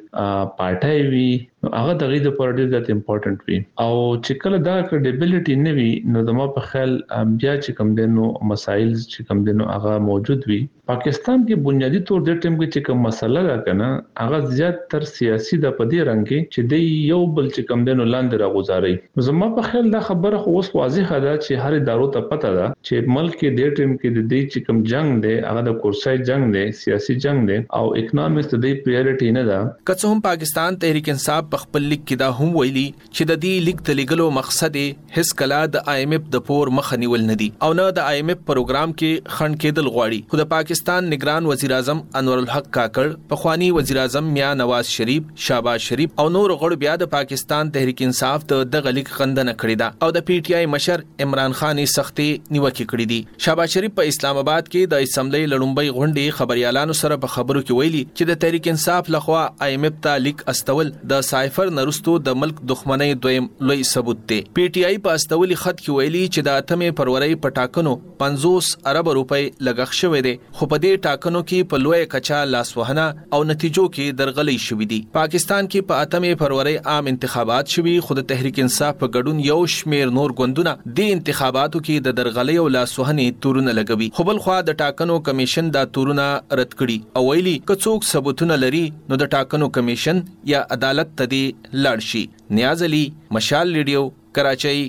پارټای 0.61 1.01
وی 1.14 1.27
هغه 1.70 1.94
د 2.01 2.09
غیدو 2.12 2.31
پر 2.38 2.53
ډیر 2.59 2.68
ډېر 2.72 2.90
امپورټنت 2.94 3.42
وي 3.48 3.57
او 3.83 3.90
چې 3.96 4.40
کله 4.44 4.59
دا 4.68 4.75
کریډیبিলিټي 4.88 5.57
نه 5.66 5.75
وي 5.79 6.14
نو 6.14 6.22
د 6.31 6.38
ما 6.38 6.46
په 6.57 6.70
خیال 6.70 6.94
بیا 7.11 7.53
چې 7.59 7.77
کم 7.81 7.92
دینو 7.98 8.31
مسایل 8.53 8.88
چې 8.98 9.29
کم 9.29 9.42
دینو 9.48 9.68
هغه 9.75 10.01
موجود 10.07 10.48
وي 10.53 10.59
پاکستان 10.90 11.42
کې 11.42 11.64
بنیادی 11.66 12.01
طور 12.09 12.25
د 12.29 12.38
ټیم 12.44 12.57
کې 12.61 12.75
چې 12.77 12.87
کوم 12.88 13.05
مسله 13.09 13.44
را 13.48 13.55
کنه 13.68 13.90
هغه 14.22 14.55
زیات 14.57 14.81
تر 14.94 15.07
سیاسي 15.11 15.61
د 15.66 15.77
پدې 15.77 16.09
رنګ 16.09 16.33
کې 16.33 16.57
چې 16.57 16.72
د 16.72 17.12
یو 17.12 17.20
بل 17.37 17.46
چې 17.55 17.70
کم 17.70 17.87
دینو 17.90 18.09
لاندې 18.14 18.42
راغوځاري 18.44 19.25
زما 19.29 19.48
په 19.61 19.68
خیال 19.70 19.92
دا 19.96 20.03
خبره 20.09 20.42
خو 20.46 20.57
اوس 20.57 20.72
واضحه 20.81 21.22
ده 21.27 21.37
چې 21.38 21.66
هر 21.66 21.79
ادارو 21.83 22.11
ته 22.18 22.25
پته 22.33 22.53
ده 22.59 22.66
چې 22.75 23.14
ملک 23.18 23.38
کې 23.38 23.61
د 23.61 23.79
ټیم 23.79 23.94
کې 23.94 24.16
د 24.18 24.29
دې 24.33 24.55
چې 24.55 24.68
کم 24.68 24.83
جنگ 24.94 25.22
دی 25.29 25.37
هغه 25.48 25.64
د 25.70 25.79
کورسای 25.87 26.25
جنگ 26.33 26.51
دی 26.59 26.66
سیاسي 26.83 27.18
جنګ 27.20 27.53
دی 27.53 27.62
او 27.81 27.87
اکونومیکس 28.03 28.53
د 28.53 28.55
دې 28.57 28.85
پرایورټي 28.88 29.40
نه 29.40 29.48
ده 29.53 29.64
که 29.70 29.98
څه 30.01 30.14
هم 30.16 30.27
پاکستان 30.31 30.83
تحریک 30.87 31.12
انصاف 31.16 31.51
په 31.52 31.58
خپل 31.64 31.86
لیک 31.92 32.00
کې 32.02 32.20
دا 32.20 32.28
هم 32.42 32.54
ویلي 32.64 32.84
چې 32.96 33.30
د 33.30 33.38
دې 33.44 33.64
لیک 33.66 33.80
د 33.88 33.98
لګلو 34.00 34.26
مقصد 34.38 34.76
هیڅ 35.16 35.32
کله 35.40 35.56
د 35.76 35.88
آی 35.94 36.04
ایم 36.04 36.12
اف 36.16 36.22
د 36.36 36.44
پور 36.48 36.70
مخ 36.76 36.92
نیول 37.04 37.24
ندي 37.30 37.48
او 37.66 37.70
نه 37.80 37.88
د 37.98 38.06
آی 38.12 38.20
ایم 38.22 38.30
اف 38.34 38.40
پروګرام 38.50 38.94
کې 39.00 39.34
خند 39.38 39.58
کېدل 39.64 39.90
غواړي 39.90 40.32
خو 40.32 40.40
د 40.42 40.48
پاکستان 40.52 41.10
نگران 41.14 41.48
وزیر 41.52 41.74
اعظم 41.78 42.00
انور 42.20 42.42
الحق 42.44 42.68
کاکړ 42.76 43.18
پخوانی 43.32 43.70
وزیر 43.78 44.00
اعظم 44.04 44.30
میا 44.38 44.52
نواز 44.62 44.92
شریف 44.98 45.44
شاباش 45.48 45.90
شریف 45.92 46.16
او 46.24 46.26
نور 46.38 46.54
غړو 46.62 46.80
بیا 46.86 46.96
د 47.04 47.12
پاکستان 47.16 47.74
تحریک 47.76 48.02
انصاف 48.08 48.48
ته 48.54 48.70
د 48.76 48.90
لیک 49.00 49.12
خندنه 49.18 49.56
کړې 49.56 49.82
ده 49.84 50.08
او 50.08 50.10
د 50.18 50.26
پی 50.32 50.40
ټی 50.48 50.56
آی 50.62 50.70
مشر 50.76 51.04
عمران 51.26 51.58
خان 51.60 51.84
سختي 51.96 52.28
نیوکه 52.32 52.78
کړې 52.78 53.12
دي 53.14 53.20
شاباش 53.48 53.76
شریف 53.78 53.96
په 54.00 54.12
اسلام 54.14 54.40
آباد 54.44 54.66
کې 54.72 54.94
د 54.96 55.06
اسمبلی 55.08 55.44
لړومبي 55.52 55.92
غونډې 56.00 56.40
خبريالانو 56.40 56.98
سره 57.04 57.20
په 57.26 57.36
خبرو 57.36 57.62
کې 57.62 57.82
ویلي 57.84 58.02
چې 58.06 58.32
د 58.32 58.42
تحریک 58.46 58.72
انصاف 58.74 59.14
لخوا 59.18 59.44
آی 59.68 59.76
ایم 59.76 59.84
اف 59.92 60.00
ته 60.08 60.24
لیک 60.26 60.42
استول 60.54 60.90
د 61.12 61.24
سای 61.30 61.41
سایفر 61.42 61.70
نرستو 61.76 62.12
د 62.24 62.37
ملک 62.40 62.59
دښمنۍ 62.70 63.14
دویم 63.22 63.46
لوی 63.68 63.85
ثبوت 63.92 64.18
دی 64.33 64.37
پی 64.57 64.64
ټ 64.74 64.88
آی 64.88 64.98
په 65.07 65.14
استولي 65.20 65.55
خط 65.62 65.78
کې 65.78 65.94
ویلي 66.00 66.20
چې 66.26 66.44
د 66.48 66.59
اتمه 66.62 66.90
پروري 66.98 67.38
پټاکنو 67.46 67.94
50 68.20 68.68
ارب 68.90 69.09
روپۍ 69.18 69.48
لګښ 69.68 69.98
شوې 70.00 70.20
دي 70.26 70.35
خو 70.59 70.68
په 70.74 70.83
دې 70.85 71.00
ټاکنو 71.07 71.40
کې 71.48 71.70
په 71.72 71.81
لوی 71.85 72.00
کچا 72.12 72.38
لاسوهنه 72.50 73.07
او 73.38 73.40
نتیجو 73.48 73.87
کې 73.88 74.18
درغلي 74.20 74.55
شوې 74.66 74.88
دي 74.92 74.98
پاکستان 75.16 75.70
کې 75.72 75.88
په 75.90 76.05
اتمه 76.07 76.31
پروري 76.44 76.76
عام 76.92 77.11
انتخابات 77.14 77.74
شوې 77.74 78.07
خود 78.11 78.22
تحریک 78.35 78.62
انصاف 78.66 79.00
په 79.02 79.12
ګډون 79.16 79.42
یو 79.48 79.59
شمیر 79.78 80.14
نور 80.20 80.37
ګوندونه 80.42 80.76
د 81.00 81.12
انتخاباتو 81.16 81.83
کې 81.88 82.07
د 82.11 82.16
درغلي 82.20 82.57
او 82.64 82.68
لاسوهنې 82.76 83.40
تورونه 83.48 83.76
لګوي 83.81 84.11
خو 84.20 84.28
بل 84.31 84.40
خو 84.46 84.61
د 84.70 84.78
ټاکنو 84.85 85.18
کمیشن 85.33 85.74
دا 85.81 85.85
تورونه 85.98 86.31
رد 86.62 86.78
کړي 86.78 87.18
او 87.20 87.26
ویلي 87.33 87.59
کڅوک 87.72 88.09
ثبوتونه 88.14 88.62
لري 88.66 88.87
نو 88.94 89.22
د 89.26 89.35
ټاکنو 89.37 89.72
کمیشن 89.81 90.24
یا 90.55 90.64
عدالت 90.81 91.14
ته 91.18 91.28
باندې 91.34 91.82
لړ 91.84 91.98
شي 92.12 92.22
نیاز 92.58 92.82
علي 92.88 93.02
مشال 93.36 93.68
ریډیو 93.80 94.00
کراچۍ 94.38 94.84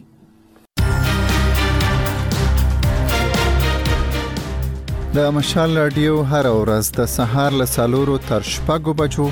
د 5.15 5.17
مشال 5.37 5.71
رادیو 5.79 6.13
هر 6.29 6.45
ورځ 6.59 6.85
د 6.99 7.01
سهار 7.15 7.51
له 7.61 7.65
سالورو 7.73 8.15
تر 8.29 8.41
شپږو 8.53 8.93
بجو 9.01 9.25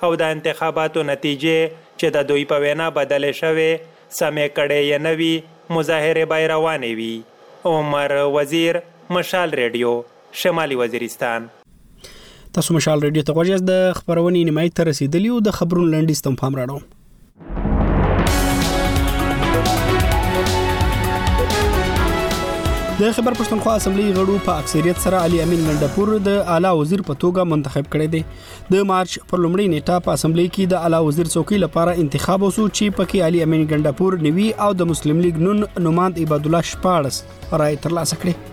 او 0.09 0.11
د 0.23 0.35
انتخاباتو 0.37 1.07
نتیجې 1.13 1.61
چې 2.01 2.07
د 2.19 2.29
دوی 2.33 2.45
په 2.53 2.63
وینا 2.65 2.89
بدلې 2.99 3.33
شوې 3.43 3.73
سمې 4.19 4.47
کړې 4.57 4.81
یې 4.91 4.99
نه 5.07 5.13
وي 5.21 5.33
مظاهرې 5.77 6.25
به 6.33 6.41
روانې 6.55 6.93
وي 7.01 7.17
عمر 7.75 8.17
وزیر 8.39 8.81
مشال 9.19 9.57
ریډیو 9.63 9.97
شمالي 10.45 10.77
وزیرستان 10.83 11.49
تاسو 12.57 12.75
مشال 12.77 13.03
ریډیو 13.07 13.23
ته 13.29 13.35
غوږی 13.39 13.59
د 13.71 13.75
خبرونې 13.99 14.47
نیمایي 14.49 14.71
تر 14.79 14.89
رسیدلی 14.93 15.29
او 15.35 15.37
د 15.49 15.53
خبرونو 15.61 15.93
لنډیز 15.95 16.23
تم 16.29 16.39
پام 16.41 16.57
راړو 16.59 16.79
د 23.03 23.13
خبر 23.19 23.37
پښتونخوا 23.37 23.75
اسمبلی 23.81 24.07
غړو 24.17 24.41
په 24.49 24.57
اکثریت 24.65 24.99
سره 25.07 25.21
علي 25.27 25.39
امین 25.45 25.63
منډپور 25.69 26.11
د 26.29 26.43
اعلی 26.55 26.73
وزیر 26.81 27.05
په 27.11 27.21
توګه 27.23 27.41
منتخب 27.55 27.87
کړی 27.97 28.09
دی 28.17 28.25
د 28.75 28.85
مارچ 28.91 29.15
پر 29.31 29.45
لومړۍ 29.47 29.67
نیټه 29.77 30.03
په 30.09 30.17
اسمبلی 30.19 30.47
کې 30.53 30.63
د 30.75 30.83
اعلی 30.89 31.03
وزیر 31.11 31.27
څوکۍ 31.37 31.59
لپاره 31.69 31.91
انتخاب 32.07 32.41
وسو 32.49 32.67
چې 32.69 33.01
پکې 33.01 33.19
علي 33.31 33.47
امین 33.49 33.65
ګندپور 33.73 34.13
نیوي 34.29 34.49
او 34.69 34.73
د 34.85 34.93
مسلم 34.95 35.25
لیگ 35.29 35.41
نون 35.49 35.65
نوماند 35.89 36.23
عبد 36.27 36.51
الله 36.53 36.67
شپارس 36.75 37.23
رائے 37.65 37.81
ترلاسه 37.89 38.23
کړي 38.23 38.50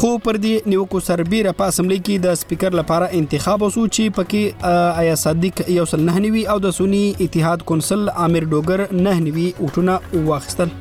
خو 0.00 0.08
پر 0.24 0.36
دې 0.44 0.50
نیوکو 0.70 0.98
سربیره 1.04 1.52
په 1.60 1.66
اسمبلی 1.72 1.96
کې 2.06 2.16
د 2.24 2.34
سپیکر 2.40 2.74
لپاره 2.78 3.06
انتخاب 3.18 3.62
وسو 3.66 3.84
چې 3.96 4.12
پکې 4.18 4.90
آیا 5.02 5.14
صادق 5.20 5.62
یو 5.76 5.86
سل 5.92 6.04
نه 6.08 6.32
او 6.54 6.56
د 6.64 6.74
سونی 6.78 7.00
اتحاد 7.28 7.64
کونسل 7.70 8.02
عامر 8.26 8.48
ډوګر 8.50 8.84
نه 9.06 9.14
نوي 9.28 9.46
اوټونه 9.62 10.26
واخیستل 10.28 10.74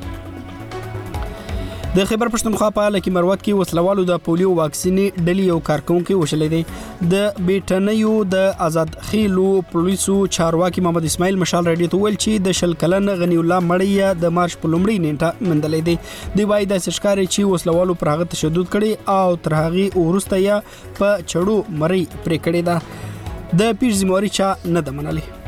د 1.96 2.04
خیبر 2.08 2.30
پښتونخوا 2.32 2.68
په 2.78 2.86
اړه 2.86 3.02
کې 3.04 3.12
مروت 3.16 3.44
کې 3.44 3.60
وسلوالو 3.60 4.04
د 4.08 4.18
پولیو 4.24 4.54
واکسیني 4.56 5.04
ډلې 5.28 5.44
یو 5.52 5.60
کارکونکو 5.68 6.16
وشلې 6.22 6.50
دي 6.54 7.14
د 7.14 7.46
بیټنیو 7.50 8.14
د 8.34 8.42
آزاد 8.66 8.92
خېلو 9.10 9.46
پولیسو 9.70 10.16
چارواکي 10.38 10.84
محمد 10.88 11.08
اسماعیل 11.12 11.40
مشال 11.44 11.70
رډي 11.72 11.90
ته 11.94 12.00
ویل 12.02 12.18
چې 12.24 12.44
د 12.48 12.58
شل 12.60 12.76
کلن 12.82 13.08
غنی 13.22 13.38
الله 13.44 13.62
مړی 13.70 14.18
د 14.26 14.36
مارچ 14.40 14.58
په 14.66 14.74
لومړۍ 14.74 15.00
نیټه 15.06 15.48
مندلې 15.48 15.90
دي 15.92 16.38
دی 16.42 16.50
وايي 16.52 16.70
د 16.74 16.84
سشکاري 16.88 17.28
چې 17.36 17.54
وسلوالو 17.56 17.98
پر 18.04 18.12
هغه 18.16 18.30
تشدد 18.36 18.70
کړي 18.76 19.10
او 19.22 19.40
تر 19.48 19.58
هغه 19.62 20.06
ورسته 20.10 20.44
یا 20.50 20.60
په 20.76 21.16
چړو 21.24 21.80
مری 21.86 22.04
پرې 22.20 22.46
کړې 22.50 22.62
ده 22.70 23.66
د 23.66 23.82
پیژ 23.84 23.98
زموري 24.04 24.36
چا 24.42 24.52
نه 24.68 24.80
ده 24.82 25.00
منلې 25.00 25.44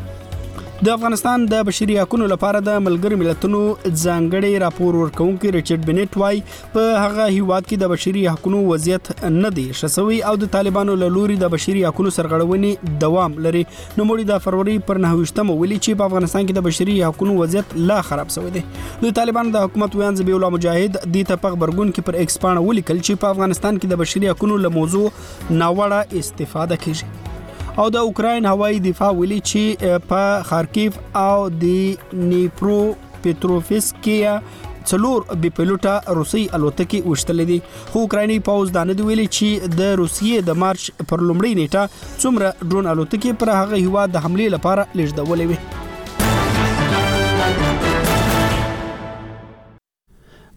د 0.78 0.88
افغانستان 0.96 1.46
د 1.52 1.62
بشري 1.68 1.94
حقوقو 2.00 2.26
لپاره 2.32 2.60
د 2.66 2.82
ملګر 2.88 3.14
ملتونو 3.20 3.60
ځانګړي 4.02 4.52
راپور 4.64 4.96
ورکونکي 4.98 5.52
ریچارډ 5.56 5.86
بنټ 5.88 6.18
وای 6.22 6.42
په 6.76 6.98
هغه 7.04 7.24
هیواد 7.30 7.70
کې 7.70 7.80
د 7.84 7.90
بشري 7.94 8.26
حقوقو 8.30 8.60
وضعیت 8.68 9.08
نه 9.38 9.50
دی 9.56 9.64
شسوي 9.80 10.20
او 10.32 10.34
د 10.44 10.52
طالبانو 10.56 10.98
له 11.04 11.10
لوري 11.16 11.38
د 11.44 11.50
بشري 11.56 11.82
حقوقو 11.86 12.14
سرغړونې 12.18 13.00
دوام 13.06 13.34
لري 13.48 13.64
نو 13.70 14.06
مړي 14.12 14.28
د 14.32 14.44
فروری 14.46 14.76
پر 14.92 15.00
19مه 15.08 15.58
ویلي 15.62 15.80
چې 15.80 16.02
په 16.04 16.10
افغانستان 16.12 16.42
کې 16.48 16.58
د 16.60 16.68
بشري 16.70 16.98
حقوقو 17.06 17.38
وضعیت 17.42 17.74
لا 17.94 17.98
خراب 18.12 18.34
شوی 18.38 18.52
دی 18.60 18.64
د 19.08 19.16
طالبانو 19.22 19.56
د 19.58 19.66
حکومت 19.68 19.98
ویان 20.04 20.20
زبی 20.22 20.36
الله 20.40 20.56
مجاهد 20.58 21.08
د 21.18 21.28
تپغ 21.32 21.56
برګون 21.66 21.94
کې 21.96 22.12
پر 22.12 22.22
ایکسپان 22.26 22.62
ولیکل 22.70 23.02
چې 23.06 23.24
په 23.26 23.36
افغانستان 23.36 23.82
کې 23.82 23.96
د 23.96 24.04
بشري 24.06 24.30
حقوقو 24.34 24.64
له 24.68 24.76
موضوع 24.82 25.08
ناوړه 25.16 26.24
استفاده 26.24 26.80
کیږي 26.86 27.27
او 27.82 27.88
د 27.94 27.98
اوکرين 28.10 28.46
هوایي 28.52 28.78
دفاع 28.86 29.08
ویلي 29.18 29.36
چې 29.50 30.00
په 30.12 30.22
خارکیف 30.52 30.96
او 31.24 31.34
د 31.64 32.22
نیپرو 32.30 32.78
پټروفسکیا 33.26 34.34
څلور 34.90 35.28
بي 35.44 35.52
پيلوټه 35.60 35.94
روسي 36.20 36.42
الوتکې 36.58 37.02
وشتلې 37.12 37.46
دي 37.52 37.60
خو 37.94 38.04
اوکرایني 38.06 38.38
پوز 38.48 38.72
دانه 38.78 38.94
دی 39.02 39.06
ویلي 39.10 39.26
چې 39.38 39.50
د 39.82 39.84
روسیې 40.02 40.38
د 40.52 40.58
مارچ 40.64 40.82
پر 41.12 41.24
لومړۍ 41.26 41.54
نیټه 41.60 41.84
څومره 42.24 42.48
ډرون 42.72 42.90
الوتکې 42.94 43.38
پر 43.44 43.54
هغه 43.58 43.84
هوا 43.90 44.04
د 44.16 44.26
حمله 44.26 44.48
لپاره 44.56 44.88
لېږدولې 45.02 45.46
وي 45.52 45.60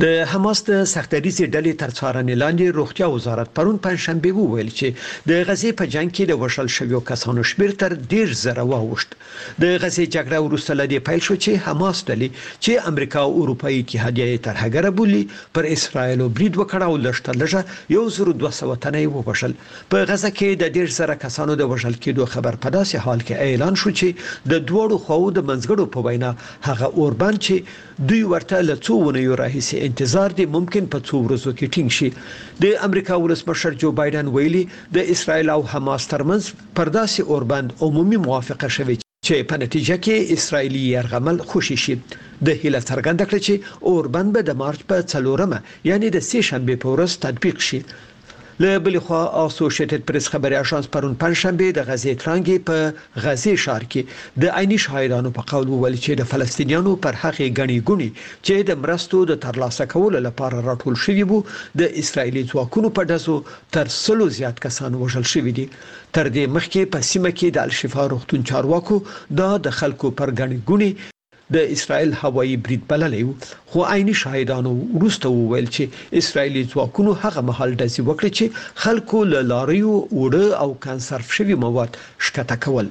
د 0.04 0.06
حماس 0.32 0.60
د 0.70 0.72
سختریز 0.94 1.38
ډلې 1.56 1.74
تر 1.82 1.92
څارنې 1.98 2.36
لاندې 2.44 2.66
روغتیا 2.80 3.08
وزارت 3.16 3.48
پرون 3.58 3.78
پنځشنبه 3.86 4.32
وویل 4.38 4.70
چې 4.80 4.88
د 5.30 5.32
غزې 5.48 5.72
په 5.80 5.84
جنگ 5.94 6.10
کې 6.16 6.24
د 6.30 6.34
وشل 6.44 6.68
شویو 6.78 7.00
کسانو 7.10 7.42
شمیر 7.52 7.72
تر 7.84 7.92
ډیر 8.14 8.30
زره 8.44 8.64
واوښت 8.72 9.10
د 9.64 9.66
غزې 9.84 10.06
جګړه 10.16 10.38
وروسته 10.48 10.72
لدی 10.80 11.00
پیل 11.08 11.22
شو 11.28 11.36
چې 11.44 11.62
حماس 11.66 11.98
ډلې 12.10 12.30
چې 12.64 12.72
امریکا 12.92 13.20
او 13.28 13.32
اروپאי 13.44 13.76
اتحادیه 13.84 14.38
تر 14.48 14.56
هغه 14.64 14.90
بولی 15.00 15.24
پر 15.58 15.70
اسرایل 15.76 16.22
برید 16.38 16.54
وکړ 16.62 16.80
او 16.90 16.96
لشته 17.06 17.32
لږه 17.42 17.62
یو 17.96 18.04
زر 18.18 18.32
200 18.46 18.76
تنه 18.86 19.06
ووشل 19.16 19.56
په 19.92 19.98
غزه 20.12 20.30
کې 20.38 20.50
د 20.64 20.74
ډیر 20.80 20.90
زره 21.00 21.16
کسانو 21.26 21.56
د 21.64 21.72
وشل 21.74 21.96
کېدو 22.04 22.30
خبر 22.36 22.56
په 22.64 22.70
داسې 22.78 23.06
حال 23.06 23.20
کې 23.28 23.44
اعلان 23.48 23.76
شو 23.82 23.94
چې 24.00 24.08
د 24.52 24.54
دوړو 24.72 24.98
خو 25.06 25.20
د 25.40 25.48
منځګړو 25.50 25.86
په 25.96 26.00
وینا 26.08 26.32
هغه 26.72 26.88
اوربان 27.02 27.36
چې 27.46 27.56
دوی 28.10 28.24
ورته 28.34 28.58
له 28.70 28.76
څو 28.86 28.94
ونیو 29.08 29.34
راهیسې 29.44 29.76
انتظار 29.90 30.30
دي 30.38 30.46
ممکن 30.56 30.84
په 30.94 30.98
څو 31.08 31.16
ورځو 31.28 31.52
کې 31.58 31.72
ټینګ 31.74 31.90
شي 31.98 32.10
د 32.64 32.80
امریکا 32.88 33.16
ولسمشر 33.24 33.72
جو 33.84 33.90
بایدن 34.00 34.28
ویلي 34.38 34.62
د 34.98 35.12
اسرایل 35.16 35.48
او 35.56 35.60
حماس 35.74 36.04
ترمنځ 36.14 36.44
پرداسي 36.80 37.22
اوربند 37.36 37.70
عمومي 37.88 38.18
موافقه 38.28 38.68
شوه 38.78 38.94
چې 39.28 39.48
په 39.52 39.56
نتیجه 39.64 39.98
کې 40.08 40.16
اسرایلی 40.40 40.82
يرغمل 40.96 41.38
خوشی 41.52 41.78
شي 41.84 41.96
د 42.46 42.48
هیله 42.62 42.82
څرګنده 42.90 43.26
کړ 43.30 43.38
چې 43.46 43.54
اوربند 43.92 44.30
به 44.38 44.42
د 44.50 44.60
مارچ 44.64 44.80
په 44.94 44.98
4مه 45.14 45.58
یعنی 45.90 46.08
د 46.16 46.28
سې 46.30 46.40
شنبه 46.50 46.76
په 46.86 46.96
ورځ 46.96 47.12
تطبیق 47.28 47.58
شي 47.68 47.80
له 48.64 48.72
بل 48.86 48.96
خو 49.06 49.20
اسوسییټډ 49.46 50.02
پریس 50.10 50.26
خبري 50.34 50.56
اژانس 50.58 50.86
پرون 50.96 51.14
پنځشنبه 51.22 51.68
د 51.76 51.86
غزې 51.90 52.14
ترانګي 52.24 52.58
په 52.70 52.78
غزې 53.26 53.54
شار 53.64 53.84
کې 53.92 54.42
د 54.42 54.44
عیني 54.60 54.78
شاهدانو 54.86 55.30
په 55.38 55.42
قول 55.52 55.68
وویل 55.72 55.98
چې 56.06 56.12
د 56.20 56.28
فلسطینیانو 56.34 56.92
پر 57.06 57.14
حق 57.22 57.40
غني 57.60 57.78
غوني 57.88 58.10
چې 58.18 58.66
د 58.70 58.78
مرستو 58.84 59.22
د 59.32 59.40
ترلاسه 59.46 59.86
کولو 59.96 60.22
لپاره 60.28 60.62
راټول 60.70 61.00
شوی 61.06 61.26
وو 61.32 61.40
د 61.82 61.98
اسرایلی 62.04 62.44
ځواکونو 62.52 62.94
په 63.00 63.10
دسو 63.14 63.38
تر 63.78 63.94
سلو 64.00 64.28
زیات 64.40 64.62
کسان 64.68 65.00
وژل 65.04 65.26
شوی 65.34 65.56
دي 65.62 65.66
تر 66.18 66.26
دې 66.36 66.46
مخکې 66.58 66.92
په 66.96 67.10
سیمه 67.12 67.32
کې 67.38 67.48
د 67.56 67.66
الشفا 67.68 68.06
روغتون 68.16 68.46
چارواکو 68.52 69.02
دا 69.44 69.50
د 69.70 69.78
خلکو 69.82 70.14
پر 70.22 70.38
غني 70.42 70.60
غوني 70.70 70.92
د 71.56 71.72
اسرایل 71.76 72.12
هوایي 72.20 72.56
برید 72.66 72.84
بللی 72.92 73.24
خو 73.72 73.84
عیني 73.94 74.14
شاهدانو 74.20 74.72
ورسته 74.76 75.32
وویل 75.32 75.68
چې 75.72 76.20
اسرایلی 76.20 76.62
ځواکونو 76.74 77.16
هغه 77.24 77.42
محل 77.50 77.74
داسې 77.82 78.08
وکړ 78.08 78.38
چې 78.38 78.86
خلکو 78.86 79.20
له 79.34 79.42
لاریو 79.52 79.96
وړه 80.08 80.66
او 80.66 80.70
کانسرف 80.86 81.34
شوی 81.38 81.58
مواد 81.64 82.00
شکته 82.28 82.58
کول 82.66 82.90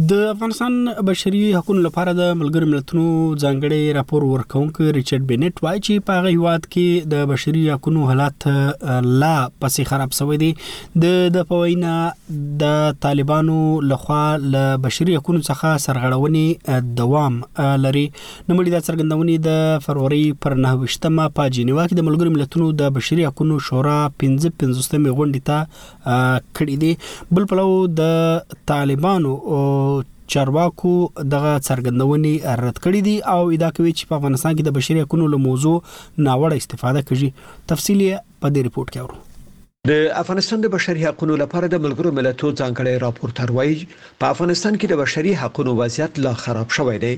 د 0.09 0.13
افغانستان 0.27 0.85
بشري 1.07 1.39
حقوقو 1.55 1.73
لپاره 1.85 2.13
د 2.19 2.29
ملګر 2.37 2.63
ملتونو 2.67 3.03
ځانګړي 3.41 3.93
راپور 3.97 4.23
ورکونکو 4.29 4.85
ریچارډ 4.95 5.25
بنټ 5.31 5.59
وایي 5.65 5.81
چې 5.87 6.05
په 6.07 6.15
هغه 6.19 6.31
هواد 6.37 6.63
کې 6.69 7.11
د 7.11 7.27
بشري 7.31 7.61
حقوقو 7.73 8.07
حالات 8.11 8.47
لا 9.23 9.29
پسې 9.65 9.85
خراب 9.89 10.15
شوی 10.19 10.37
دی 10.43 10.47
د 11.03 11.13
د 11.35 11.45
پوینا 11.51 11.91
د 12.63 12.95
طالبانو 13.07 13.59
لخوا 13.91 14.23
له 14.55 14.63
بشري 14.87 15.17
حقوقو 15.19 15.43
څخه 15.49 15.75
سرغړونې 15.85 16.97
دوام 17.03 17.37
لري 17.85 18.03
نو 18.49 18.59
ملي 18.61 18.75
د 18.75 18.83
څرګندونې 18.87 19.45
د 19.49 19.85
فروری 19.85 20.23
پر 20.47 20.57
9مه 20.65 21.29
په 21.37 21.53
جنیوا 21.59 21.85
کې 21.87 22.01
د 22.01 22.09
ملګر 22.09 22.33
ملتونو 22.39 22.71
د 22.81 22.89
بشري 22.97 23.29
حقوقو 23.29 23.61
شورا 23.69 23.93
15 24.25 24.57
15مه 24.65 25.15
غونډه 25.21 25.47
ته 25.53 25.63
کړې 26.09 26.75
دي 26.87 27.39
بل 27.39 27.47
پلو 27.55 27.69
د 28.03 28.11
طالبانو 28.75 29.37
چارواکو 30.33 30.91
دغه 31.33 31.51
څرګندونې 31.67 32.33
رد 32.65 32.77
کړې 32.85 33.01
دي 33.07 33.15
او 33.33 33.41
ادعا 33.55 33.69
کوي 33.77 33.91
چې 33.97 34.07
په 34.07 34.17
افغانستان 34.19 34.51
کې 34.55 34.63
د 34.67 34.75
بشري 34.77 34.99
حقوقو 35.03 35.31
له 35.33 35.37
موضوع 35.47 35.75
ناوړه 36.25 36.55
استفاده 36.61 37.01
کوي 37.09 37.29
تفصیل 37.71 37.99
په 38.41 38.47
دې 38.53 38.61
رپورت 38.67 38.89
کې 38.91 38.99
اورو 39.01 39.17
د 39.91 40.07
افغانستان 40.21 40.57
د 40.65 40.73
بشري 40.75 41.01
حقوقو 41.07 41.35
لپاره 41.43 41.65
د 41.73 41.83
ملګرو 41.85 42.15
ملتونو 42.19 42.57
ځانګړي 42.59 42.93
راپورټر 43.05 43.47
وایي 43.57 43.77
په 44.19 44.25
افغانستان 44.33 44.73
کې 44.79 44.87
د 44.91 45.01
بشري 45.03 45.33
حقوقو 45.41 45.71
وضعیت 45.81 46.13
لا 46.27 46.33
خراب 46.45 46.67
شوی 46.79 46.97
دی 47.05 47.15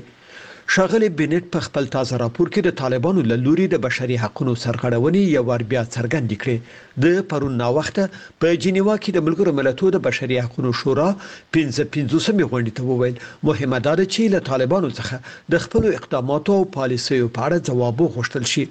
شاغلي 0.74 1.08
بنټ 1.18 1.44
په 1.54 1.60
خپل 1.66 1.84
تازه 1.94 2.18
راپور 2.22 2.48
کې 2.54 2.62
د 2.66 2.72
طالبانو 2.78 3.22
له 3.32 3.36
لوري 3.42 3.66
د 3.74 3.82
بشري 3.84 4.16
حقوقو 4.22 4.54
سرغړونې 4.62 5.22
یو 5.36 5.42
ور 5.50 5.64
بیا 5.72 5.82
څرګندې 5.94 6.40
کړې 6.44 7.04
د 7.04 7.26
پرون 7.32 7.54
ناوخته 7.60 8.08
په 8.44 8.54
جنیوا 8.64 8.96
کې 9.02 9.12
د 9.16 9.26
ملګرو 9.28 9.54
ملتونو 9.60 9.92
د 9.98 10.02
بشري 10.08 10.40
حقوقو 10.46 10.72
شورا 10.80 11.06
1550 11.12 12.42
غونډې 12.50 12.72
ته 12.80 12.90
وویل 12.90 13.22
مهمه 13.50 13.82
ده 13.86 14.08
چې 14.14 14.32
له 14.34 14.44
طالبانو 14.50 14.90
څخه 14.98 15.56
د 15.56 15.64
خپل 15.68 15.90
اقداماتو 15.94 16.58
او 16.60 16.68
پالیسیو 16.80 17.30
په 17.40 17.46
اړه 17.48 17.72
ځواب 17.72 18.04
وغوښتل 18.06 18.50
شي 18.54 18.66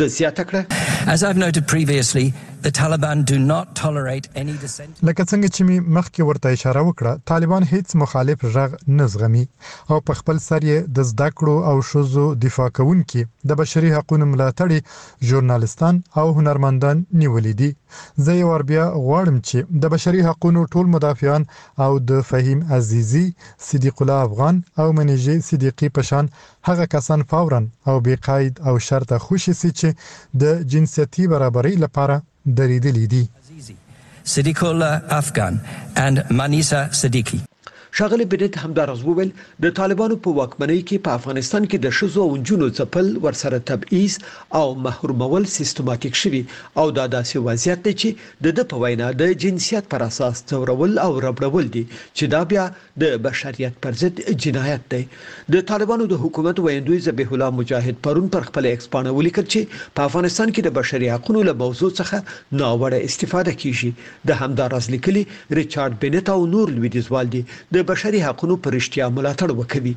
د 0.00 0.14
زیاته 0.20 0.48
کړه 0.52 1.10
As 1.16 1.22
I've 1.28 1.40
noted 1.44 1.64
previously, 1.76 2.26
لکه 2.66 5.24
څنګه 5.30 5.48
چې 5.54 5.62
می 5.68 5.76
مخکې 5.96 6.24
ورته 6.28 6.46
اشاره 6.56 6.82
وکړه 6.88 7.22
طالبان 7.30 7.62
هیڅ 7.72 7.88
مخالف 8.02 8.38
رغ 8.56 8.70
نه 8.98 9.04
زغمي 9.14 9.42
او 9.90 9.96
په 10.10 10.14
خپل 10.20 10.36
سر 10.44 10.62
یې 10.68 10.78
د 10.96 10.98
زده 11.10 11.28
کړو 11.40 11.56
او 11.72 11.76
شوزو 11.90 12.26
دفاع 12.46 12.68
کوونکي 12.78 13.22
د 13.52 13.58
بشري 13.62 13.90
حقوقو 13.96 14.30
ملاتړي 14.34 14.78
ژورنالستان 15.30 15.96
او 16.22 16.26
هنرمندان 16.38 16.96
نیولې 17.22 17.54
دي 17.60 17.70
زه 18.26 18.32
یو 18.42 18.50
بیا 18.72 18.84
غواړم 19.06 19.42
چې 19.48 19.58
د 19.84 19.86
بشري 19.96 20.20
حقوقو 20.30 20.70
ټول 20.76 20.86
مدافعان 20.96 21.42
او 21.86 21.90
د 22.10 22.12
فهیم 22.32 22.60
عزیزي 22.78 23.26
صدیق 23.70 23.96
الله 24.06 24.18
افغان 24.30 24.54
او 24.82 24.88
منیجي 25.00 25.36
صدیقي 25.52 25.88
پشان 25.98 26.26
هغه 26.70 26.84
کسان 26.96 27.20
فورا 27.32 27.60
او 27.60 27.96
بې 28.06 28.14
قید 28.30 28.54
او 28.68 28.74
شرطه 28.90 29.16
خوشي 29.28 29.54
سي 29.64 29.70
چې 29.78 29.88
د 30.42 30.44
جنسيتي 30.76 31.24
برابرۍ 31.34 31.74
لپاره 31.86 32.16
درېدلي 32.46 33.06
دي 33.12 33.22
صدیق 34.24 34.64
الله 34.64 35.02
افغان 35.20 35.58
and 35.96 36.16
Manisa 36.38 36.88
Siddiqui 36.92 37.40
شغله 37.94 38.24
بنت 38.24 38.58
همدارز 38.58 39.02
وویل 39.04 39.30
د 39.62 39.68
طالبانو 39.78 40.16
په 40.26 40.32
واکمنۍ 40.36 40.76
کې 40.90 41.00
په 41.06 41.16
افغانستان 41.20 41.64
کې 41.70 41.80
د 41.86 41.90
شزو 41.96 42.22
او 42.28 42.36
جنو 42.50 42.68
ځپل 42.76 43.08
ورسره 43.24 43.58
تبعیض 43.70 44.14
او 44.60 44.62
محرومول 44.84 45.48
سیستماتیک 45.54 46.16
شوی 46.20 46.40
او 46.42 46.84
دا 46.98 47.04
داسې 47.14 47.44
وضعیت 47.48 47.82
دی 47.88 47.92
چې 48.02 48.46
د 48.46 48.56
د 48.60 48.66
په 48.70 48.82
وینا 48.84 49.08
د 49.22 49.32
جنسیت 49.42 49.90
پر 49.96 50.04
اساس 50.06 50.40
تورول 50.52 50.94
او 51.02 51.08
ربړول 51.26 51.68
دي 51.74 51.82
چې 51.90 52.30
دا 52.36 52.40
بیا 52.54 52.64
د 53.04 53.20
بشریت 53.26 53.76
پر 53.84 54.00
ضد 54.04 54.24
جنایت 54.46 54.88
دی 54.96 55.02
د 55.56 55.66
طالبانو 55.72 56.08
د 56.14 56.24
حکومت 56.24 56.64
ویندوی 56.68 56.98
ذبیح 57.08 57.36
الله 57.38 57.56
مجاهد 57.58 58.00
پرون 58.08 58.32
پر 58.38 58.48
خپل 58.48 58.70
ایکسپانه 58.72 59.14
ولیکل 59.20 59.46
چې 59.52 59.92
په 60.00 60.06
افغانستان 60.12 60.54
کې 60.56 60.66
د 60.70 60.76
بشري 60.80 61.12
حقوقو 61.18 61.44
له 61.50 61.58
موضوع 61.66 61.92
څخه 62.00 62.56
ناوړه 62.62 63.12
استفاده 63.12 63.56
کیږي 63.62 64.26
د 64.32 64.42
همدارز 64.42 64.90
لیکلي 64.98 65.26
ریچارډ 65.34 66.02
بنت 66.08 66.34
او 66.38 66.40
نور 66.56 66.76
لویدیزوالدي 66.80 67.46
د 67.74 67.80
د 67.82 67.86
بشري 67.94 68.18
حقوقو 68.26 68.56
پر 68.64 68.74
اشتیا 68.78 69.06
ملاتړ 69.16 69.50
وکړي 69.60 69.92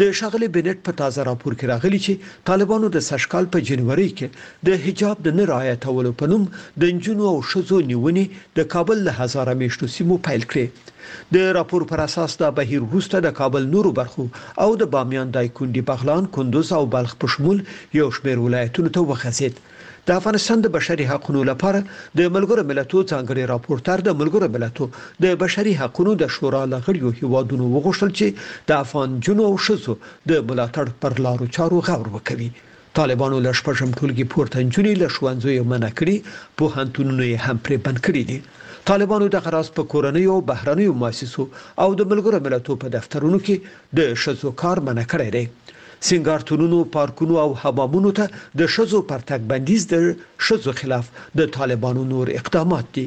د 0.00 0.02
شغله 0.18 0.46
بنټ 0.56 0.78
په 0.88 0.92
تازه 1.00 1.20
راپور 1.28 1.52
کې 1.58 1.70
راغلي 1.72 1.98
چې 2.04 2.12
طالبانو 2.50 2.90
د 2.96 3.02
سشکال 3.06 3.46
په 3.54 3.58
جنوري 3.68 4.06
کې 4.18 4.66
د 4.68 4.78
حجاب 4.84 5.16
د 5.24 5.34
نه 5.38 5.46
رعایتولو 5.50 6.12
په 6.20 6.28
نوم 6.32 6.44
د 6.82 6.82
جنونو 7.06 7.24
او 7.32 7.40
شذو 7.50 7.80
نیونې 7.90 8.54
د 8.58 8.68
کابل 8.76 9.02
له 9.08 9.16
هزاره 9.20 9.56
میشتو 9.64 9.90
سیمو 9.96 10.20
پیل 10.28 10.46
کړې 10.50 10.94
د 11.34 11.50
راپور 11.58 11.88
پر 11.94 12.04
اساس 12.06 12.38
دا 12.44 12.52
بهیر 12.60 12.86
روسته 12.94 13.24
د 13.26 13.36
کابل 13.40 13.68
نورو 13.74 13.94
برخو 14.00 14.28
او 14.64 14.70
د 14.84 14.90
بامیان 14.94 15.34
دایکونډي 15.38 15.82
بغلان 15.90 16.30
کندوز 16.38 16.72
او 16.78 16.84
بلخ 16.96 17.20
په 17.24 17.34
شمول 17.36 17.66
یو 18.02 18.08
شمېر 18.18 18.36
ولایتونو 18.46 18.94
ته 18.98 19.08
وخصید 19.12 19.62
د 20.06 20.10
افغانستان 20.20 20.58
د 20.62 20.66
بشري 20.76 21.04
حقوقو 21.10 21.42
لپاره 21.50 21.78
د 22.18 22.20
ملګرو 22.34 22.64
ملتونو 22.70 23.08
ځانګړي 23.12 23.44
راپورټر 23.52 23.98
د 24.04 24.10
ملګرو 24.20 24.48
ملتونو 24.56 24.92
د 25.24 25.26
بشري 25.42 25.72
حقوقو 25.82 26.14
د 26.22 26.24
شورا 26.36 26.62
لغړیو 26.74 27.12
هیوادونو 27.20 27.64
وغوښتل 27.74 28.10
چې 28.18 28.26
د 28.68 28.70
افغان 28.84 29.08
جنو 29.26 29.44
او 29.50 29.54
شزو 29.66 29.94
د 30.30 30.32
ملاتړ 30.50 30.86
پر 31.04 31.12
لارو 31.26 31.50
چارو 31.56 31.78
غور 31.88 32.06
وکړي 32.16 32.48
طالبانو 32.98 33.36
له 33.46 33.50
شپږم 33.60 33.96
ټولګي 33.98 34.26
پورته 34.34 34.56
انجونی 34.64 34.92
له 35.02 35.08
شوانځو 35.14 35.64
منع 35.72 35.90
کړي 35.98 36.16
په 36.58 36.64
هانتونونو 36.76 37.22
یې 37.30 37.36
هم 37.46 37.56
پرې 37.64 37.78
بند 37.86 37.98
کړی 38.06 38.22
دي 38.28 38.38
طالبانو 38.90 39.26
د 39.30 39.36
خراس 39.44 39.68
په 39.76 39.82
کورنۍ 39.92 40.24
او 40.34 40.38
بهرنۍ 40.50 40.86
مؤسسو 41.02 41.44
او 41.84 41.88
د 41.98 42.00
ملګرو 42.10 42.44
ملتونو 42.48 42.80
په 42.84 42.88
دفترونو 42.98 43.38
کې 43.44 43.54
د 43.98 44.00
شذو 44.24 44.50
کار 44.64 44.76
منع 44.90 45.04
کړی 45.12 45.30
دی 45.38 45.44
سنگارتونونو 46.00 46.84
پارکونو 46.84 47.34
او 47.44 47.50
حمامونو 47.62 48.10
ته 48.18 48.24
د 48.58 48.60
شزو 48.74 48.98
پرتګ 49.10 49.40
بندیز 49.50 49.82
د 49.92 49.94
شزو 50.46 50.70
خلاف 50.80 51.06
د 51.38 51.40
طالبانو 51.56 52.02
نور 52.12 52.26
اقدامات 52.40 52.86
دي 52.94 53.06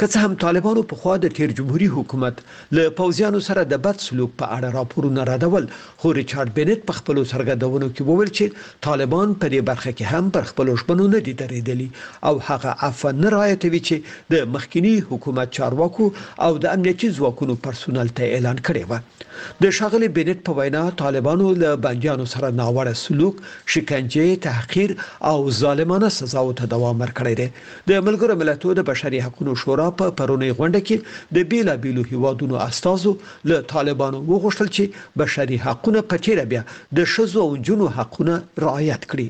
که 0.00 0.06
څه 0.06 0.18
هم 0.26 0.34
طالبانو 0.42 0.82
په 0.90 0.96
خوا 1.02 1.14
د 1.22 1.30
تیر 1.36 1.52
جمهوریت 1.60 1.92
حکومت 1.94 2.40
له 2.78 2.90
پوزیانو 2.98 3.38
سره 3.46 3.62
د 3.70 3.78
بد 3.86 4.02
سلوک 4.02 4.34
په 4.42 4.56
اړه 4.58 4.82
راپورونه 4.82 5.22
راډول 5.28 5.64
خو 6.02 6.12
ریچارډ 6.18 6.52
بنت 6.58 6.84
په 6.90 6.98
خپل 6.98 7.18
سرګردونو 7.32 7.88
کې 7.94 8.06
وویل 8.10 8.30
چې 8.38 8.84
طالبان 8.86 9.32
په 9.44 9.52
دې 9.54 9.62
برخه 9.70 9.92
کې 10.00 10.04
هم 10.12 10.28
پر 10.36 10.46
خپل 10.50 10.70
شپونو 10.82 11.06
نه 11.14 11.20
دي 11.28 11.34
درېدلی 11.40 11.88
او 12.30 12.34
هغه 12.50 12.74
عفو 12.90 13.12
نه 13.22 13.32
رايتوي 13.36 13.80
چې 13.88 14.36
د 14.36 14.52
مخکنی 14.58 14.92
حکومت 15.10 15.56
چارواکو 15.58 16.06
او 16.48 16.52
د 16.66 16.70
امنیتي 16.78 17.10
ځواکونو 17.18 17.58
پرسونل 17.66 18.14
ته 18.20 18.30
اعلان 18.38 18.62
کړی 18.70 18.86
و 18.90 19.56
د 19.66 19.74
شاغلی 19.80 20.10
بنت 20.20 20.46
په 20.50 20.60
وینا 20.60 20.84
طالبانو 21.02 21.50
له 21.64 21.74
بنجانو 21.88 22.28
سره 22.36 22.52
ناوړه 22.60 23.02
سلوک 23.02 23.42
شکنجه 23.76 24.38
تحقیر 24.48 24.96
او 25.34 25.36
ظالمانه 25.64 26.14
سزا 26.20 26.40
او 26.46 26.56
ته 26.64 26.72
دوام 26.78 27.04
ورکړی 27.04 27.42
دی 27.42 27.92
د 27.92 28.08
ملګرو 28.08 28.40
ملتونو 28.46 28.80
د 28.82 28.88
بشري 28.94 29.26
حقوقو 29.28 29.60
شورا 29.66 29.86
په 30.02 30.10
پرونی 30.20 30.50
غونډه 30.50 30.84
کې 30.90 31.34
د 31.38 31.48
بیلابیلو 31.52 32.04
هیوادونو 32.12 32.60
استادو 32.66 33.12
له 33.52 33.60
طالبانو 33.72 34.22
وغوښتل 34.32 34.70
چې 34.76 35.18
بشري 35.22 35.58
حقوقونه 35.64 36.02
په 36.10 36.24
چیرې 36.24 36.46
بیا 36.52 36.62
د 37.00 37.08
شزو 37.16 37.42
او 37.44 37.56
جنو 37.70 37.88
حقوقونه 37.98 38.42
رعایت 38.66 39.10
کړي 39.14 39.28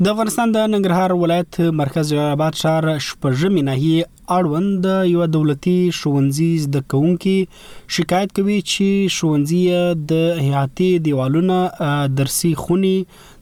د 0.02 0.06
افغانستان 0.14 0.52
د 0.52 0.58
ننګرهار 0.74 1.12
ولایت 1.18 1.60
مرکز 1.80 2.10
جلال 2.10 2.32
آباد 2.36 2.54
شهر 2.62 2.86
شپږمې 3.08 3.62
ناحیه 3.62 4.06
اړوند 4.38 4.86
یو 5.14 5.26
دولتي 5.34 5.78
شونځي 6.00 6.52
د 6.76 6.86
کوونکی 6.94 7.36
شکایت 7.98 8.30
کوي 8.40 8.56
چې 8.72 8.88
شونځي 9.18 9.64
د 10.12 10.42
حیاتي 10.46 10.90
دیوالونه 11.08 11.58
درسي 12.22 12.54
خوني 12.64 12.98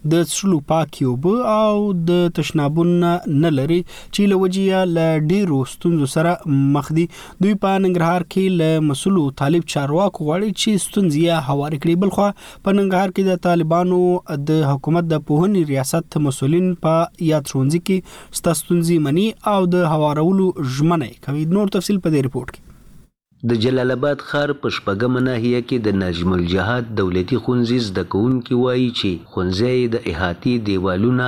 د 0.10 0.14
څښلو 0.32 0.58
پاکي 0.70 1.04
اوبه 1.10 1.50
او 1.56 1.82
د 2.10 2.30
تشنابونو 2.38 2.94
نه 3.42 3.50
لري 3.58 3.76
چې 4.14 4.30
لوجیا 4.32 4.80
ل 4.94 5.28
ډیرو 5.32 5.60
ستونزو 5.74 6.06
سره 6.14 6.62
مخ 6.78 6.90
دي 6.98 7.04
دوی 7.42 7.54
په 7.66 7.82
ننګرهار 7.84 8.26
کې 8.28 8.56
ل 8.62 8.88
مسلو 8.88 9.26
طالب 9.42 9.68
چارواکو 9.74 10.26
غواړي 10.30 10.50
چې 10.62 10.84
ستونزې 10.88 11.44
هوار 11.52 11.76
کړي 11.84 11.96
بلخو 12.06 12.26
په 12.26 12.80
ننګرهار 12.80 13.14
کې 13.14 13.30
د 13.30 13.40
طالبانو 13.46 14.02
د 14.52 14.66
حکومت 14.72 15.10
د 15.14 15.24
پوهنې 15.28 15.70
ریاست 15.74 16.20
مسولین 16.30 16.68
په 16.88 17.06
یاد 17.30 17.54
شونځي 17.54 17.84
کې 17.88 18.40
ستاسو 18.42 18.62
ستونزې 18.64 19.06
مني 19.06 19.28
او 19.56 19.60
د 19.78 19.88
هوارولو 19.94 20.50
ژمنه 20.78 21.12
کوي 21.30 21.48
نور 21.56 21.76
تفصيل 21.80 22.04
په 22.04 22.16
دې 22.16 22.26
رپورت 22.32 22.54
کې 22.58 22.70
د 23.50 23.58
جلال 23.64 23.92
آباد 23.98 24.18
ښار 24.30 24.52
په 24.64 24.70
شپږمه 24.76 25.22
ناحیه 25.28 25.60
کې 25.70 25.78
د 25.86 25.96
نجم 26.02 26.34
الجهاد 26.36 26.90
دولتي 27.00 27.38
ښوونځي 27.44 27.80
زده 27.88 28.04
کوونکي 28.14 28.54
وایي 28.64 28.90
چې 29.00 29.10
ښوونځی 29.32 29.80
د 29.94 29.98
احاطې 30.12 30.54
دیوالونه 30.68 31.26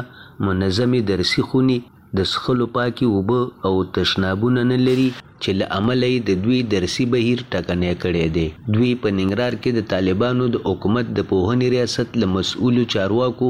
منظمې 0.47 0.99
درسي 1.11 1.41
خونې 1.47 1.77
د 2.17 2.19
څښلو 2.31 2.65
پاکې 2.77 3.05
اوبه 3.15 3.41
او 3.67 3.73
تشنابونه 3.97 4.61
نه 4.73 4.77
لري 4.87 5.07
چې 5.41 5.49
له 5.59 5.65
امله 5.79 6.05
یې 6.13 6.19
د 6.27 6.31
دوی 6.43 6.59
درسي 6.73 7.05
بهیر 7.13 7.39
ټکنی 7.53 7.93
کړی 8.03 8.25
دی 8.35 8.47
دوی 8.75 8.91
په 9.01 9.07
ننګرهار 9.17 9.53
کې 9.61 9.69
د 9.77 9.81
طالبانو 9.93 10.43
د 10.53 10.63
حکومت 10.67 11.05
د 11.17 11.29
پوهنې 11.31 11.67
ریاست 11.75 12.09
له 12.21 12.27
مسؤولو 12.35 12.83
چارواکو 12.95 13.47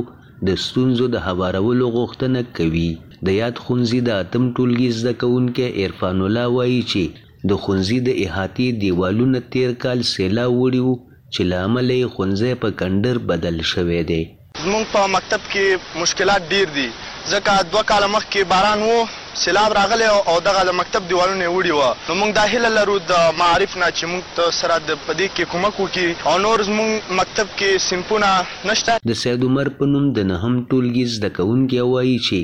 د 0.47 0.49
ستونزو 0.67 1.05
د 1.15 1.25
هوارولو 1.27 1.85
غوښتنه 1.97 2.39
کوي 2.57 2.89
د 3.25 3.27
یاد 3.41 3.55
خونځي 3.65 3.99
د 4.07 4.09
اتم 4.23 4.43
ټولګي 4.55 4.89
زده 4.99 5.13
کوونکی 5.21 5.65
عرفان 5.83 6.17
الله 6.27 6.45
وایي 6.57 6.81
چې 6.93 7.05
د 7.49 7.51
ښوونځي 7.61 7.97
د 8.07 8.09
احاطې 8.25 8.65
دیوالونه 8.81 9.39
تیر 9.53 9.71
کال 9.83 10.01
سیلاب 10.13 10.51
وړي 10.59 10.81
وو 10.87 10.93
چې 11.33 11.41
له 11.51 11.57
امله 11.67 11.93
یې 12.01 12.11
ښوونځی 12.13 12.51
په 12.63 12.69
کنډر 12.79 13.15
بدل 13.31 13.55
شوی 13.71 13.99
دی 14.11 14.21
زمونږ 14.63 14.85
په 14.93 15.01
مکتب 15.15 15.41
کې 15.51 15.97
مشکلات 16.03 16.41
ډیر 16.53 16.67
دي 16.77 16.85
ځکه 17.33 17.51
دوه 17.71 17.81
کاله 17.89 18.07
مخکې 18.15 18.49
باران 18.51 18.83
وو 18.89 18.99
سیلاب 19.43 19.75
راغلی 19.79 20.07
او 20.31 20.35
دغه 20.47 20.61
د 20.69 20.71
مکتب 20.79 21.09
دیوالونه 21.11 21.43
یې 21.45 21.51
وړي 21.55 21.73
وه 21.79 21.89
نو 22.09 22.13
موږ 22.21 22.31
دا 22.39 22.45
هیله 22.53 22.69
لرو 22.77 22.95
د 23.11 23.13
معارف 23.41 23.75
نه 23.81 23.91
چې 23.97 24.05
موږ 24.11 24.23
ته 24.37 24.55
سره 24.61 24.79
د 24.87 24.89
په 25.05 25.13
دې 25.19 25.27
کې 25.35 25.49
کومک 25.51 25.75
وکړي 25.79 26.09
او 26.29 26.35
نور 26.45 26.65
زموږ 26.69 27.15
مکتب 27.19 27.47
کې 27.59 27.87
سیمپونه 27.89 28.29
نشته 28.71 28.99
د 29.11 29.19
سید 29.23 29.41
عمر 29.49 29.73
په 29.81 29.91
نوم 29.95 30.07
د 30.19 30.29
نهم 30.31 30.55
ټولګي 30.69 31.05
زده 31.17 31.29
کوونکی 31.39 31.81
وایي 31.91 32.17
چې 32.27 32.41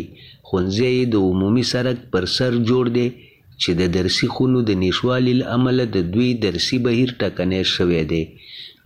ښوونځی 0.48 1.10
د 1.16 1.26
عمومي 1.32 1.68
سړک 1.74 1.98
پر 2.14 2.30
سر 2.38 2.52
جوړ 2.72 2.96
دی 3.00 3.08
چې 3.64 3.72
د 3.82 3.84
درسي 3.98 4.28
خونو 4.34 4.58
د 4.70 4.72
نشوالي 4.86 5.34
له 5.42 5.46
امله 5.58 5.84
د 5.96 5.98
دوی 6.14 6.30
درسي 6.46 6.78
بهیر 6.86 7.10
ټکنی 7.22 7.62
شوی 7.76 8.02
دی 8.12 8.24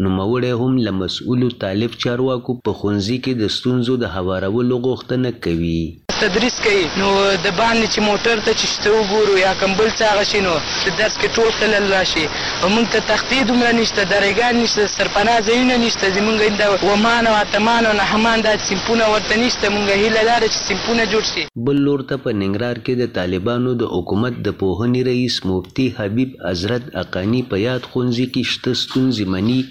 نوموړی 0.03 0.51
هم 0.61 0.73
له 0.85 0.91
مسؤولو 1.01 1.47
طالب 1.63 1.91
چارواکو 2.03 2.51
په 2.65 2.71
ښوونځي 2.77 3.17
کې 3.23 3.33
د 3.35 3.43
ستونزو 3.55 3.93
د 3.99 4.05
هوارولو 4.15 4.75
غوښتنه 4.85 5.29
کوي 5.43 5.81
تدریس 6.23 6.53
کوي 6.65 6.83
نو 6.99 7.07
د 7.45 7.47
باندې 7.59 7.87
چې 7.93 8.03
موټر 8.07 8.41
ته 8.47 8.51
چې 8.59 8.69
شته 8.73 8.91
وګورو 8.97 9.39
یا 9.39 9.53
کمبل 9.63 9.89
څه 9.95 10.11
هغه 10.11 10.25
شي 10.29 10.41
نو 10.45 10.51
د 10.67 10.95
درس 10.99 11.15
کې 11.21 11.35
ټول 11.37 11.49
خلل 11.59 11.87
راشي 11.93 12.23
موږ 12.27 12.85
ته 12.93 13.01
تختې 13.09 13.47
دومره 13.49 13.71
نشته 13.79 14.03
درېګان 14.11 14.59
نشته 14.61 14.85
سرپناه 14.93 15.41
ځایونه 15.47 15.77
نشته 15.83 16.11
زموږ 16.17 16.61
د 16.61 16.77
ومان 16.91 17.29
او 17.31 17.35
اتمان 17.39 17.89
او 17.89 17.93
نحمان 17.99 18.45
دا 18.47 18.53
سیمپونه 18.69 19.09
ورته 19.15 19.41
نشته 19.43 19.73
موږ 19.75 19.99
هیله 20.03 20.23
لاره 20.29 20.47
چې 20.47 20.63
سیمپونه 20.69 21.09
جوړ 21.15 21.29
شي 21.33 21.45
بل 21.71 21.83
لور 21.89 22.05
ته 22.11 22.21
په 22.27 22.37
ننګرهار 22.39 22.81
کې 22.85 23.03
د 23.03 23.13
طالبانو 23.19 23.75
د 23.83 23.93
حکومت 23.97 24.39
د 24.47 24.57
پوهنې 24.63 25.11
رئیس 25.11 25.41
مفتي 25.51 25.89
حبیب 25.99 26.39
حضرت 26.49 26.89
اقانی 27.03 27.43
په 27.53 27.63
یاد 27.67 27.91
خونځي 27.91 28.31
کې 28.33 28.55
شته 28.55 28.81
ستونزې 28.85 29.37
مني 29.37 29.61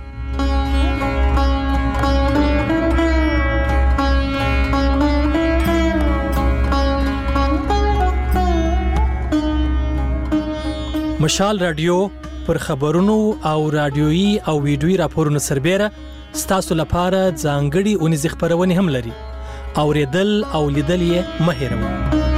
لري 11.20 11.20
مشال 11.28 11.56
رادیو 11.68 11.98
پر 12.46 12.58
خبرونو 12.68 13.34
او 13.48 13.70
رادیوي 13.76 14.30
او 14.48 14.56
ویډیوي 14.68 14.96
راپورونو 15.04 15.40
سربېره 15.48 15.88
ستاسو 16.46 16.72
لپاره 16.82 17.20
ځانګړي 17.44 17.94
اونیز 18.02 18.24
خبرونه 18.34 18.74
هم 18.80 18.88
لري 18.98 19.14
اوریدل 19.86 20.32
او 20.60 20.64
لیدل 20.76 21.02
یې 21.14 21.22
مهرمه 21.52 22.30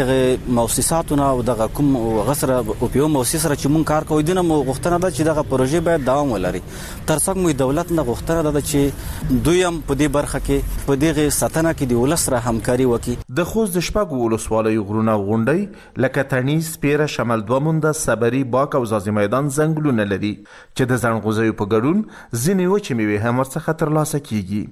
د 0.00 0.18
مؤسساتو 0.58 1.16
نه 1.20 1.30
او 1.36 1.40
د 1.48 1.64
کوم 1.78 1.88
غسر 2.28 2.52
او 2.58 2.88
پیو 2.96 3.08
مؤسسره 3.14 3.56
چې 3.56 3.72
مون 3.76 3.86
کار 3.88 4.06
کوي 4.10 4.26
دنه 4.28 4.44
مو 4.50 4.58
غوښتنه 4.68 5.00
ده 5.06 5.10
چې 5.14 5.30
دغه 5.30 5.44
پروژې 5.54 5.80
باید 5.88 6.04
دوام 6.10 6.30
ولري 6.36 6.60
تر 6.68 7.24
څنګ 7.24 7.42
مو 7.46 7.56
دولت 7.64 7.90
نه 7.98 8.04
غوښتنه 8.12 8.54
ده 8.56 8.62
چې 8.70 9.42
دوی 9.50 9.60
هم 9.64 9.80
په 9.90 9.98
دې 10.02 10.14
برخه 10.18 10.42
کې 10.46 10.86
په 10.92 10.98
دغه 11.06 11.26
ساتنه 11.38 11.72
کې 11.72 11.90
د 11.94 12.04
ولس 12.04 12.28
سره 12.28 12.42
همکاري 12.46 12.88
وکړي 12.92 13.36
د 13.42 13.50
خوز 13.52 13.74
د 13.80 13.86
شپږ 13.90 14.22
ولسوالۍ 14.22 14.78
غرونه 14.92 15.18
غونډي 15.26 16.00
لکه 16.06 16.26
تنیس 16.36 16.70
پیره 16.86 17.10
شمال 17.18 17.46
دومنده 17.52 17.96
صبرې 18.04 18.50
باک 18.56 18.80
او 18.80 18.84
زازي 18.94 19.18
میدان 19.20 19.52
زنګلونه 19.60 20.08
لري 20.14 20.32
چې 20.48 20.92
د 20.96 21.04
زنګوزیو 21.06 21.58
په 21.62 21.72
ګډون 21.76 22.10
ځینې 22.40 22.74
وچې 22.74 23.02
میوه 23.02 23.22
هم 23.28 23.40
ورڅخه 23.44 23.80
ترلاسه 23.86 24.24
کیږي 24.30 24.66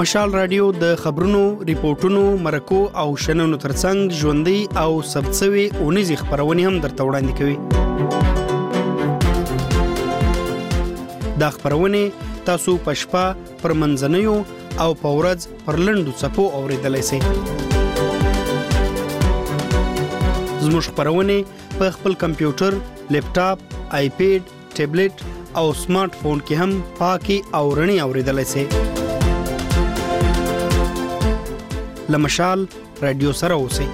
مشال 0.00 0.34
رادیو 0.38 0.66
د 0.80 0.90
خبرونو 1.04 1.38
ریپورتونو 1.70 2.20
مرکو 2.44 2.78
او 3.04 3.08
شننو 3.26 3.58
ترڅنګ 3.66 4.20
ژوندۍ 4.20 4.80
او 4.82 5.02
سبڅوي 5.16 5.68
اونیزي 5.84 6.20
خبرونه 6.24 6.72
هم 6.72 6.78
درته 6.88 7.12
وړاندې 7.12 7.38
کوي 7.38 8.36
د 11.40 11.42
خبرونه 11.54 12.02
تاسو 12.48 12.70
په 12.86 12.92
شپه 13.00 13.24
پر 13.62 13.72
منځنیو 13.82 14.34
او 14.84 14.90
په 15.02 15.08
ورځ 15.18 15.40
پر 15.64 15.74
لندو 15.86 16.12
چپو 16.20 16.44
اوریدلای 16.60 17.04
شئ 17.08 17.20
زموږ 20.64 20.84
خبرونه 20.90 21.36
په 21.78 21.86
خپل 21.98 22.12
کمپیوټر، 22.22 22.72
لیپټاپ، 23.16 23.58
آیپډ، 23.98 24.40
ټابلیټ 24.76 25.14
او 25.60 25.66
سمارټ 25.82 26.12
فون 26.22 26.38
کې 26.48 26.54
هم 26.60 26.72
پاکي 26.98 27.38
او 27.60 27.64
رڼي 27.80 27.98
اوریدلای 28.06 28.46
شئ 28.52 28.66
لمشال 32.12 32.58
رادیو 33.04 33.30
سره 33.40 33.54
اوسئ 33.62 33.88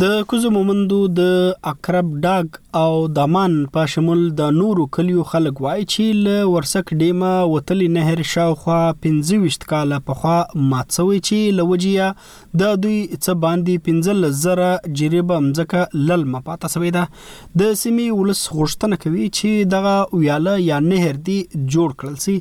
د 0.00 0.08
کوزو 0.30 0.50
مومندو 0.54 0.96
د 1.18 1.28
اقرب 1.68 2.08
ډاګ 2.24 2.56
او 2.80 2.90
دمان 3.18 3.54
په 3.76 3.84
شمول 3.94 4.20
د 4.40 4.50
نورو 4.58 4.82
کلیو 4.96 5.22
خلک 5.30 5.62
وای 5.64 5.80
چې 5.80 6.18
ل 6.26 6.50
ورسک 6.50 6.92
ډیمه 7.00 7.30
وتلی 7.52 7.88
نهر 7.94 8.22
شاوخوا 8.32 8.76
25 9.06 9.56
کال 9.72 9.94
پخوا 10.10 10.34
ماتسوي 10.72 11.20
چې 11.28 11.56
لوجیا 11.60 12.10
د 12.18 12.76
دوی 12.84 12.98
څه 13.06 13.38
باندې 13.46 14.20
15 14.20 14.36
زره 14.42 14.68
جریبه 15.00 15.40
مزکه 15.48 16.04
لل 16.12 16.26
مپاته 16.36 16.70
سوي 16.76 16.92
ده 16.98 17.06
د 17.62 17.74
سیمي 17.82 18.06
ولس 18.18 18.44
غوښتنه 18.58 19.00
کوي 19.06 19.26
چې 19.32 19.72
دغه 19.74 19.96
ویاله 20.20 20.54
یا 20.66 20.80
نهر 20.90 21.18
دی 21.30 21.38
جوړ 21.56 21.98
کړل 22.02 22.22
سي 22.28 22.36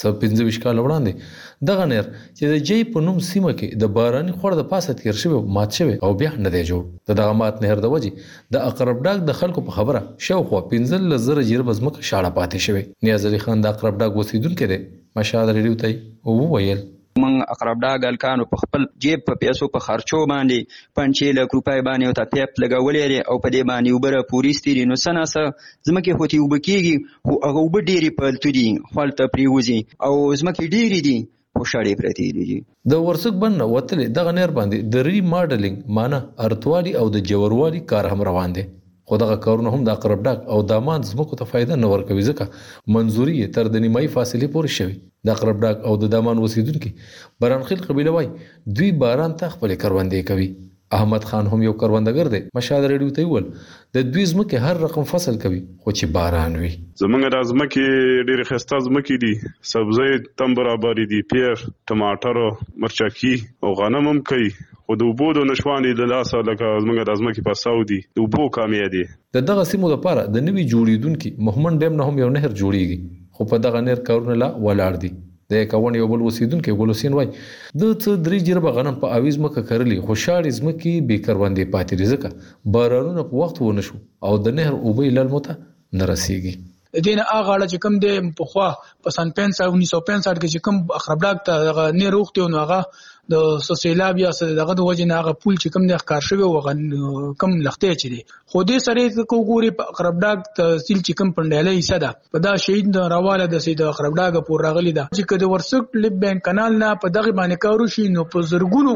څو 0.01 0.09
پنځه 0.23 0.45
ویش 0.47 0.59
کال 0.65 0.79
وړاندې 0.85 1.13
دغه 1.71 1.85
نر 1.93 2.05
چې 2.37 2.45
د 2.55 2.65
جې 2.71 2.77
په 2.97 3.05
نوم 3.07 3.19
سیمه 3.29 3.53
کې 3.59 3.69
د 3.83 3.93
باراني 3.99 4.33
خور 4.41 4.53
د 4.59 4.63
پاسه 4.73 4.95
تیر 5.03 5.15
شوی 5.23 5.39
مات 5.59 5.71
شوی 5.79 5.95
او 6.09 6.11
بیا 6.23 6.31
نه 6.47 6.51
دی 6.55 6.63
جوړ 6.71 6.83
د 7.13 7.21
دغه 7.21 7.33
مات 7.43 7.55
نهر 7.67 7.79
د 7.85 7.95
وجې 7.95 8.11
د 8.57 8.67
اقرب 8.73 8.97
ډاک 9.07 9.19
د 9.31 9.39
خلکو 9.41 9.61
په 9.69 9.73
خبره 9.77 10.01
شاوخوا 10.27 10.61
15 10.75 11.07
لزر 11.15 11.37
جیر 11.53 11.63
بزمک 11.71 11.95
شاړه 12.09 12.31
پاتې 12.39 12.59
شوی 12.67 12.83
نیاز 13.09 13.21
علي 13.33 13.41
خان 13.47 13.57
د 13.67 13.73
اقرب 13.73 13.95
ډاک 14.05 14.13
وسیدون 14.21 14.55
کړي 14.61 14.79
مشاهده 15.21 15.59
لري 15.59 15.95
او 16.27 16.33
ویل 16.53 16.81
موږ 17.33 17.45
اقربډا 17.55 17.93
ګلکانو 18.05 18.45
په 18.53 18.57
خپل 18.63 18.83
جیب 19.05 19.21
په 19.29 19.35
پیسو 19.45 19.69
په 19.77 19.81
خرچو 19.87 20.21
باندې 20.33 20.79
پنځه 20.99 21.33
لک 21.39 21.57
روپۍ 21.59 21.83
باندې 21.89 22.09
او 22.09 22.15
ته 22.19 22.31
پیپ 22.35 22.61
لګولې 22.65 23.19
او 23.31 23.37
په 23.45 23.55
دې 23.55 23.63
باندې 23.71 23.97
وبره 23.99 24.21
پوری 24.33 24.53
ستوري 24.61 24.85
نو 24.93 24.99
سنا 25.07 25.25
سره 25.35 25.55
زمکه 25.91 26.19
هوتی 26.21 26.41
وبکیږي 26.43 26.97
خو 27.27 27.39
هغه 27.47 27.61
وب 27.67 27.77
ډېری 27.91 28.13
په 28.21 28.33
لتدي 28.37 28.67
خپلته 28.91 29.31
پریوزي 29.37 29.79
او 30.09 30.15
زمکه 30.43 30.71
ډېری 30.77 31.01
دي 31.09 31.17
خوشاړي 31.59 31.95
پرتی 32.03 32.31
دي 32.39 32.59
د 32.95 33.05
ورسک 33.09 33.37
بند 33.45 33.67
وتل 33.77 34.03
دغه 34.21 34.35
نیر 34.41 34.57
باندې 34.59 34.97
د 34.97 35.07
ری 35.11 35.21
ماډلینګ 35.21 35.95
معنی 36.01 36.23
ارتوالي 36.49 36.97
او 37.03 37.07
د 37.19 37.25
جوړوالي 37.33 37.87
کار 37.95 38.11
هم 38.15 38.29
روان 38.31 38.55
دي 38.59 38.67
خو 39.09 39.17
دغه 39.23 39.35
کارونه 39.43 39.71
هم 39.73 39.83
د 39.87 39.91
اقرب 39.99 40.23
ډاک 40.27 40.39
او 40.55 40.57
دامان 40.69 41.05
زمکو 41.11 41.37
ته 41.41 41.49
فایده 41.51 41.75
نه 41.83 41.91
ورکوي 41.91 42.23
ځکه 42.29 42.47
منځوري 42.97 43.35
تر 43.57 43.69
د 43.75 43.83
نیمای 43.85 44.07
فاصلې 44.15 44.49
پورې 44.55 44.71
شوی 44.77 44.95
د 45.29 45.35
اقرب 45.39 45.61
ډاک 45.67 45.85
او 45.91 45.93
د 46.05 46.11
دامان 46.15 46.41
وسیدونکو 46.45 46.91
برانخیل 47.45 47.85
قبيله 47.91 48.15
وای 48.17 48.31
دوی 48.81 48.89
باران 49.05 49.37
ته 49.43 49.53
خپل 49.55 49.75
کروندې 49.85 50.27
کوي 50.33 50.49
احمد 50.99 51.29
خان 51.31 51.47
هم 51.55 51.63
یو 51.69 51.77
کروندګر 51.83 52.33
دی 52.35 52.41
مشال 52.61 52.89
ریډیو 52.91 53.17
ته 53.19 53.31
ویل 53.33 53.49
د 53.99 54.11
دوی 54.17 54.27
زمکه 54.35 54.67
هر 54.69 54.83
رقم 54.89 55.09
فصل 55.15 55.39
کوي 55.47 55.63
خو 55.85 55.95
چې 55.99 56.13
باران 56.21 56.59
وي 56.65 56.73
زمونږ 56.77 57.35
د 57.37 57.49
زمکه 57.53 57.89
ډېر 57.89 58.53
خسته 58.53 58.85
زمکه 58.89 59.21
دي 59.27 59.33
سبزی 59.75 60.11
تم 60.43 60.59
برابر 60.63 61.03
دي 61.15 61.23
پیر 61.35 61.53
ټماټر 61.59 62.81
مرچکی 62.87 63.35
او 63.65 63.77
غنم 63.83 64.11
هم 64.13 64.23
کوي 64.33 64.53
خو 64.89 64.95
د 64.99 65.07
اوبو 65.13 65.29
د 65.37 65.47
نشواني 65.47 65.93
د 66.01 66.07
لاسه 66.11 66.41
لکه 66.49 66.69
زمونږ 66.83 67.07
د 67.07 67.15
ازمکه 67.17 67.43
په 67.47 67.55
سعودي 67.61 67.97
د 68.19 68.23
اوبو 68.25 68.43
کمې 68.57 68.91
دي 68.93 69.01
د 69.37 69.47
دغه 69.49 69.63
سیمو 69.71 69.89
لپاره 69.93 70.23
د 70.35 70.45
نوي 70.49 70.65
جوړیدونکو 70.73 71.47
محمد 71.49 71.81
ډیم 71.85 71.97
نه 72.01 72.07
هم 72.11 72.21
یو 72.23 72.29
نهر 72.35 72.51
جوړیږي 72.53 73.39
خو 73.39 73.47
په 73.53 73.65
دغه 73.65 73.81
نهر 73.87 74.05
کارونه 74.11 74.37
لا 74.43 74.49
ولاړ 74.67 75.01
دي 75.05 75.11
د 75.55 75.65
کاون 75.73 75.99
یو 76.01 76.07
بل 76.13 76.23
وسیدونکو 76.29 76.77
ګلوسین 76.83 77.19
وای 77.21 77.27
د 77.33 77.91
څه 77.97 78.23
درې 78.29 78.51
جربه 78.51 78.75
غنم 78.79 79.01
په 79.07 79.19
اویز 79.19 79.41
مکه 79.49 79.67
کرلی 79.73 79.99
خوشاله 80.11 80.55
زمکي 80.61 80.95
به 81.11 81.21
کروندې 81.27 81.75
پاتې 81.75 82.01
رزقه 82.05 82.73
بارانونه 82.79 83.27
په 83.33 83.43
وخت 83.43 83.61
ونه 83.67 83.87
شو 83.91 84.01
او 84.31 84.33
د 84.47 84.57
نهر 84.61 84.79
اوبې 84.83 85.19
لالمته 85.19 85.59
نه 85.65 86.11
رسیږي 86.13 86.71
دین 87.09 87.21
هغه 87.25 87.53
اړه 87.57 87.67
چې 87.73 87.83
کوم 87.87 88.01
د 88.07 88.39
پخوا 88.43 88.71
په 89.07 89.17
سن 89.19 89.35
1550 89.35 90.41
کې 90.43 90.49
چې 90.55 90.65
کوم 90.69 90.81
خرابډاک 90.95 91.45
ته 91.49 91.91
نه 92.01 92.15
روختي 92.19 92.47
نو 92.55 92.63
هغه 92.65 92.81
د 93.33 93.47
سوسیلاب 93.67 94.19
یا 94.23 94.29
دغه 94.59 94.75
د 94.81 94.83
وجه 94.89 95.07
نه 95.11 95.17
هغه 95.21 95.33
پول 95.45 95.57
چې 95.63 95.73
کم 95.77 95.87
نه 95.91 95.97
ښکار 96.03 96.27
شوی 96.27 97.31
و 97.31 97.33
کم 97.43 97.57
لخته 97.67 97.95
چي 98.03 98.11
خو 98.11 98.63
دې 98.71 98.85
سره 98.87 99.27
کو 99.33 99.39
ګوري 99.49 99.71
په 99.81 99.97
خرابډاګ 99.97 100.55
تحصیل 100.59 101.01
چې 101.01 101.21
کم 101.21 101.33
پندلې 101.39 101.83
حصہ 101.83 101.99
ده 102.05 102.13
په 102.37 102.45
دا 102.47 102.55
شهید 102.67 103.01
رواله 103.15 103.49
د 103.57 103.65
سید 103.67 103.83
خرابډاګ 103.83 104.49
پور 104.51 104.65
راغلی 104.69 104.95
ده 105.01 105.09
چې 105.19 105.31
کده 105.33 105.51
ورسک 105.55 105.99
لب 106.07 106.21
بین 106.27 106.45
کانال 106.51 106.79
نه 106.85 106.93
په 107.07 107.13
دغه 107.19 107.37
باندې 107.41 107.65
کارو 107.67 107.91
شي 107.97 108.07
نو 108.19 108.27
په 108.37 108.51
زرګونو 108.55 108.95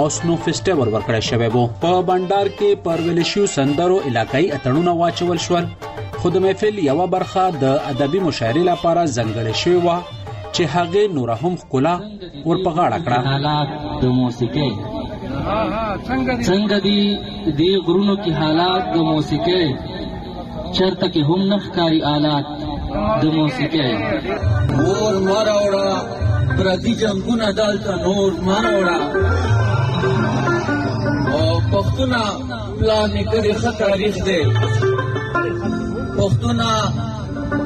او 0.00 0.08
سنو 0.16 0.34
فېسټیوال 0.44 0.88
ورکړی 0.92 1.20
شوی 1.30 1.48
وو 1.54 1.62
په 1.82 1.90
بندر 2.08 2.48
کې 2.58 2.70
پر 2.84 2.98
ویل 3.06 3.22
شو 3.32 3.42
سندرو 3.54 3.96
علاقائی 4.10 4.46
اتړونه 4.52 4.90
واچول 5.00 5.38
شو 5.38 5.58
خود 6.20 6.36
محفل 6.44 6.78
یو 6.84 7.06
برخه 7.14 7.42
د 7.62 7.66
ادبي 7.90 8.20
مشاعرې 8.26 8.64
لپاره 8.70 9.06
ځنګړې 9.06 9.56
شوی 9.62 9.76
و 9.76 10.00
چې 10.52 10.62
هغه 10.62 11.08
نور 11.14 11.30
هم 11.30 11.56
خلا 11.64 11.94
ورپغاړه 12.04 12.98
کړه 13.04 14.00
د 14.00 14.04
موسیقي 14.20 14.70
څنګه 15.42 16.78
دی 16.82 17.18
دی 17.60 17.70
غرونو 17.88 18.14
کې 18.16 18.30
حالات 18.30 18.92
د 18.92 18.96
موسیقي 18.96 19.74
چرته 20.72 21.12
کې 21.12 21.26
هم 21.26 21.52
نخکاری 21.52 22.00
آلات 22.04 22.44
د 23.22 23.24
موسیقي 23.34 23.90
نور 24.00 25.20
مراوړه 25.28 26.56
پردي 26.58 26.94
جنگونه 27.02 27.50
دالته 27.60 27.98
نور 28.08 28.32
مراوړه 28.48 29.68
او 31.36 31.44
پښتونه 31.72 32.20
پلان 32.78 33.08
نکړي 33.18 33.52
ښه 33.60 33.70
تاریخ 33.82 34.14
دی 34.28 34.40
پښتونه 36.18 36.70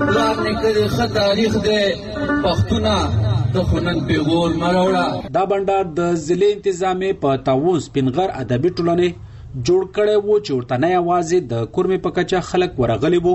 پلان 0.00 0.36
نکړي 0.48 0.84
ښه 0.94 1.06
تاریخ 1.20 1.52
دی 1.68 1.84
پښتونه 2.44 2.96
خونن 3.68 3.98
پیغور 4.08 4.50
مروړه 4.62 5.04
دا 5.36 5.44
بندر 5.52 5.82
د 5.98 6.00
ضلع 6.24 6.48
انتظامې 6.54 7.12
په 7.26 7.32
تاووس 7.50 7.84
پنغر 7.94 8.28
ادبي 8.44 8.70
ټولنې 8.76 9.10
جوړ 9.68 9.86
کړي 9.96 10.16
وو 10.24 10.36
چې 10.46 10.58
ورته 10.58 10.80
نه 10.84 10.90
आवाज 11.02 11.28
د 11.52 11.70
کورمې 11.76 12.02
په 12.06 12.10
کچا 12.18 12.40
خلک 12.48 12.70
ورغلي 12.84 13.20
وو 13.28 13.34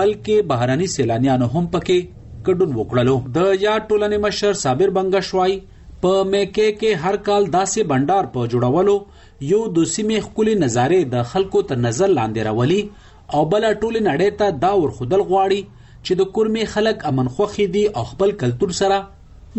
بلکې 0.00 0.48
بهراني 0.52 0.88
سیلانیان 0.94 1.42
هم 1.54 1.66
پکې 1.76 2.24
کډون 2.48 2.74
وکړلو 2.80 3.16
د 3.38 3.38
یا 3.66 3.74
ټولنې 3.76 4.18
مشر 4.26 4.52
صابر 4.64 4.88
بنگشوای 4.98 5.54
په 6.06 6.14
میکه 6.32 6.66
کې 6.80 7.00
هر 7.06 7.16
کال 7.30 7.48
داسې 7.58 7.90
بندر 7.94 8.28
په 8.36 8.42
جوړولو 8.54 8.96
یو 9.42 9.58
د 9.76 9.84
سیمې 9.92 10.20
خولي 10.26 10.52
نظارې 10.58 10.98
د 11.14 11.22
خلکو 11.30 11.62
تر 11.70 11.76
نظر 11.86 12.08
لاندې 12.08 12.42
راولي 12.46 12.88
او 13.34 13.44
بل 13.54 13.66
ټول 13.80 13.96
نړۍ 14.08 14.30
ته 14.40 14.56
دا 14.64 14.70
ورخدل 14.80 15.24
غواړي 15.30 15.62
چې 16.06 16.12
د 16.20 16.28
کورمي 16.36 16.64
خلک 16.74 17.02
امن 17.10 17.28
خوخي 17.38 17.66
دي 17.76 17.84
او 17.98 18.04
خپل 18.12 18.32
کلتور 18.44 18.70
سره 18.80 19.00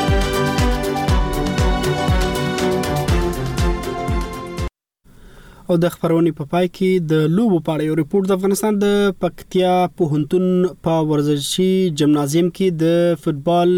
او 5.73 5.77
د 5.81 5.89
خبرونې 5.95 6.35
په 6.37 6.45
پا 6.53 6.53
پای 6.53 6.69
کې 6.77 7.09
د 7.13 7.25
لوبو 7.39 7.57
په 7.65 7.73
اړه 7.73 7.87
یو 7.89 7.97
ریپورت 7.99 8.29
د 8.29 8.35
افغانستان 8.39 8.77
د 8.83 8.93
پکتیا 9.25 9.73
په 9.97 10.13
هنتون 10.21 10.45
په 10.87 11.01
ورزشي 11.11 11.67
جمنازیم 12.03 12.47
کې 12.59 12.79
د 12.83 13.19
فوتبال 13.25 13.75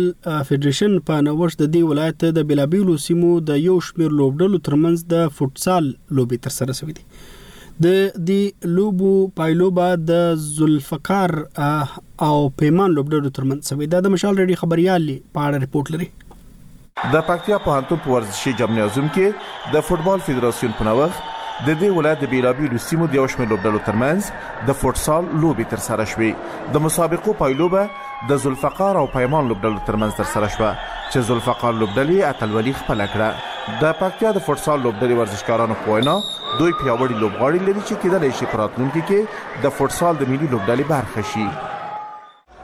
فدریشن 0.51 0.95
په 1.09 1.25
نوښت 1.29 1.61
د 1.65 1.73
دی 1.77 1.81
ولایت 1.89 2.25
د 2.37 2.47
بلابیلو 2.51 2.95
سیمو 3.07 3.31
د 3.49 3.59
یو 3.65 3.75
شمیر 3.89 4.15
لوبډلو 4.21 4.61
ترمنځ 4.69 5.11
د 5.15 5.33
فوتسال 5.41 5.89
لوبي 6.21 6.39
تر 6.47 6.55
سره 6.59 6.77
شوې 6.81 7.01
دي 7.01 7.89
د 7.89 8.23
دی 8.31 8.39
لوبو 8.77 9.11
پایلوبا 9.43 9.89
د 10.13 10.41
ذوالفقار 10.45 11.37
او 11.47 12.33
پیمان 12.63 12.97
لوبډلو 12.99 13.37
ترمنځ 13.41 13.73
سوي 13.73 13.91
دا 13.97 14.07
د 14.07 14.15
مشال 14.17 14.41
ریډي 14.45 14.61
خبريالي 14.63 15.19
په 15.35 15.51
اړه 15.51 15.67
ریپورت 15.67 15.93
لري 15.97 16.09
د 17.19 17.29
پکتیا 17.33 17.61
په 17.69 17.77
هانتو 17.77 18.01
په 18.09 18.17
ورزشي 18.17 18.57
جمنازیوم 18.65 19.13
کې 19.19 19.75
د 19.77 19.87
فوتبال 19.91 20.27
فدراسیون 20.31 20.79
په 20.83 20.91
نوښت 20.93 21.37
د 21.67 21.69
دې 21.81 21.89
ولایت 21.95 22.21
د 22.21 22.29
بیلابیلو 22.33 22.79
سیمو 22.83 23.07
د 23.13 23.17
یو 23.19 23.25
شمېر 23.33 23.49
لوبډلو 23.51 23.81
ترمنځ 23.87 24.29
د 24.69 24.77
فوتسال 24.83 25.27
لوبي 25.43 25.65
تر 25.73 25.81
سره 25.87 26.05
شوې 26.13 26.69
د 26.77 26.83
مسابقو 26.85 27.35
پایلوبه 27.41 27.83
د 28.31 28.39
ذوالفقار 28.45 28.99
او 29.01 29.03
پیمان 29.17 29.51
لوبډلو 29.51 29.83
ترمنځ 29.91 30.17
تر 30.21 30.31
سره 30.35 30.49
شوه 30.55 30.71
چې 31.13 31.27
ذوالفقار 31.31 31.75
لوبډلې 31.79 32.29
اتلولي 32.31 32.75
خپل 32.81 33.03
کړه 33.17 33.81
د 33.83 33.93
پکتیا 34.01 34.31
د 34.39 34.45
فوتسال 34.47 34.81
لوبډلې 34.85 35.19
ورزشکارانو 35.21 35.77
په 35.83 35.97
وینا 35.99 36.15
دوی 36.23 36.73
پیاوړي 36.79 37.21
لوبغاړي 37.25 37.61
لري 37.69 37.85
چې 37.89 38.01
کېدلی 38.05 38.33
شي 38.41 38.49
په 38.55 38.61
راتلونکي 38.65 39.05
کې 39.13 39.61
د 39.67 39.77
فوتسال 39.81 40.23
د 40.23 40.33
ملي 40.35 40.51
لوبډلې 40.55 40.91
برخه 40.95 41.29
شي 41.35 41.51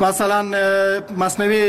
مثلا 0.05 0.39
مصنوعي 1.23 1.61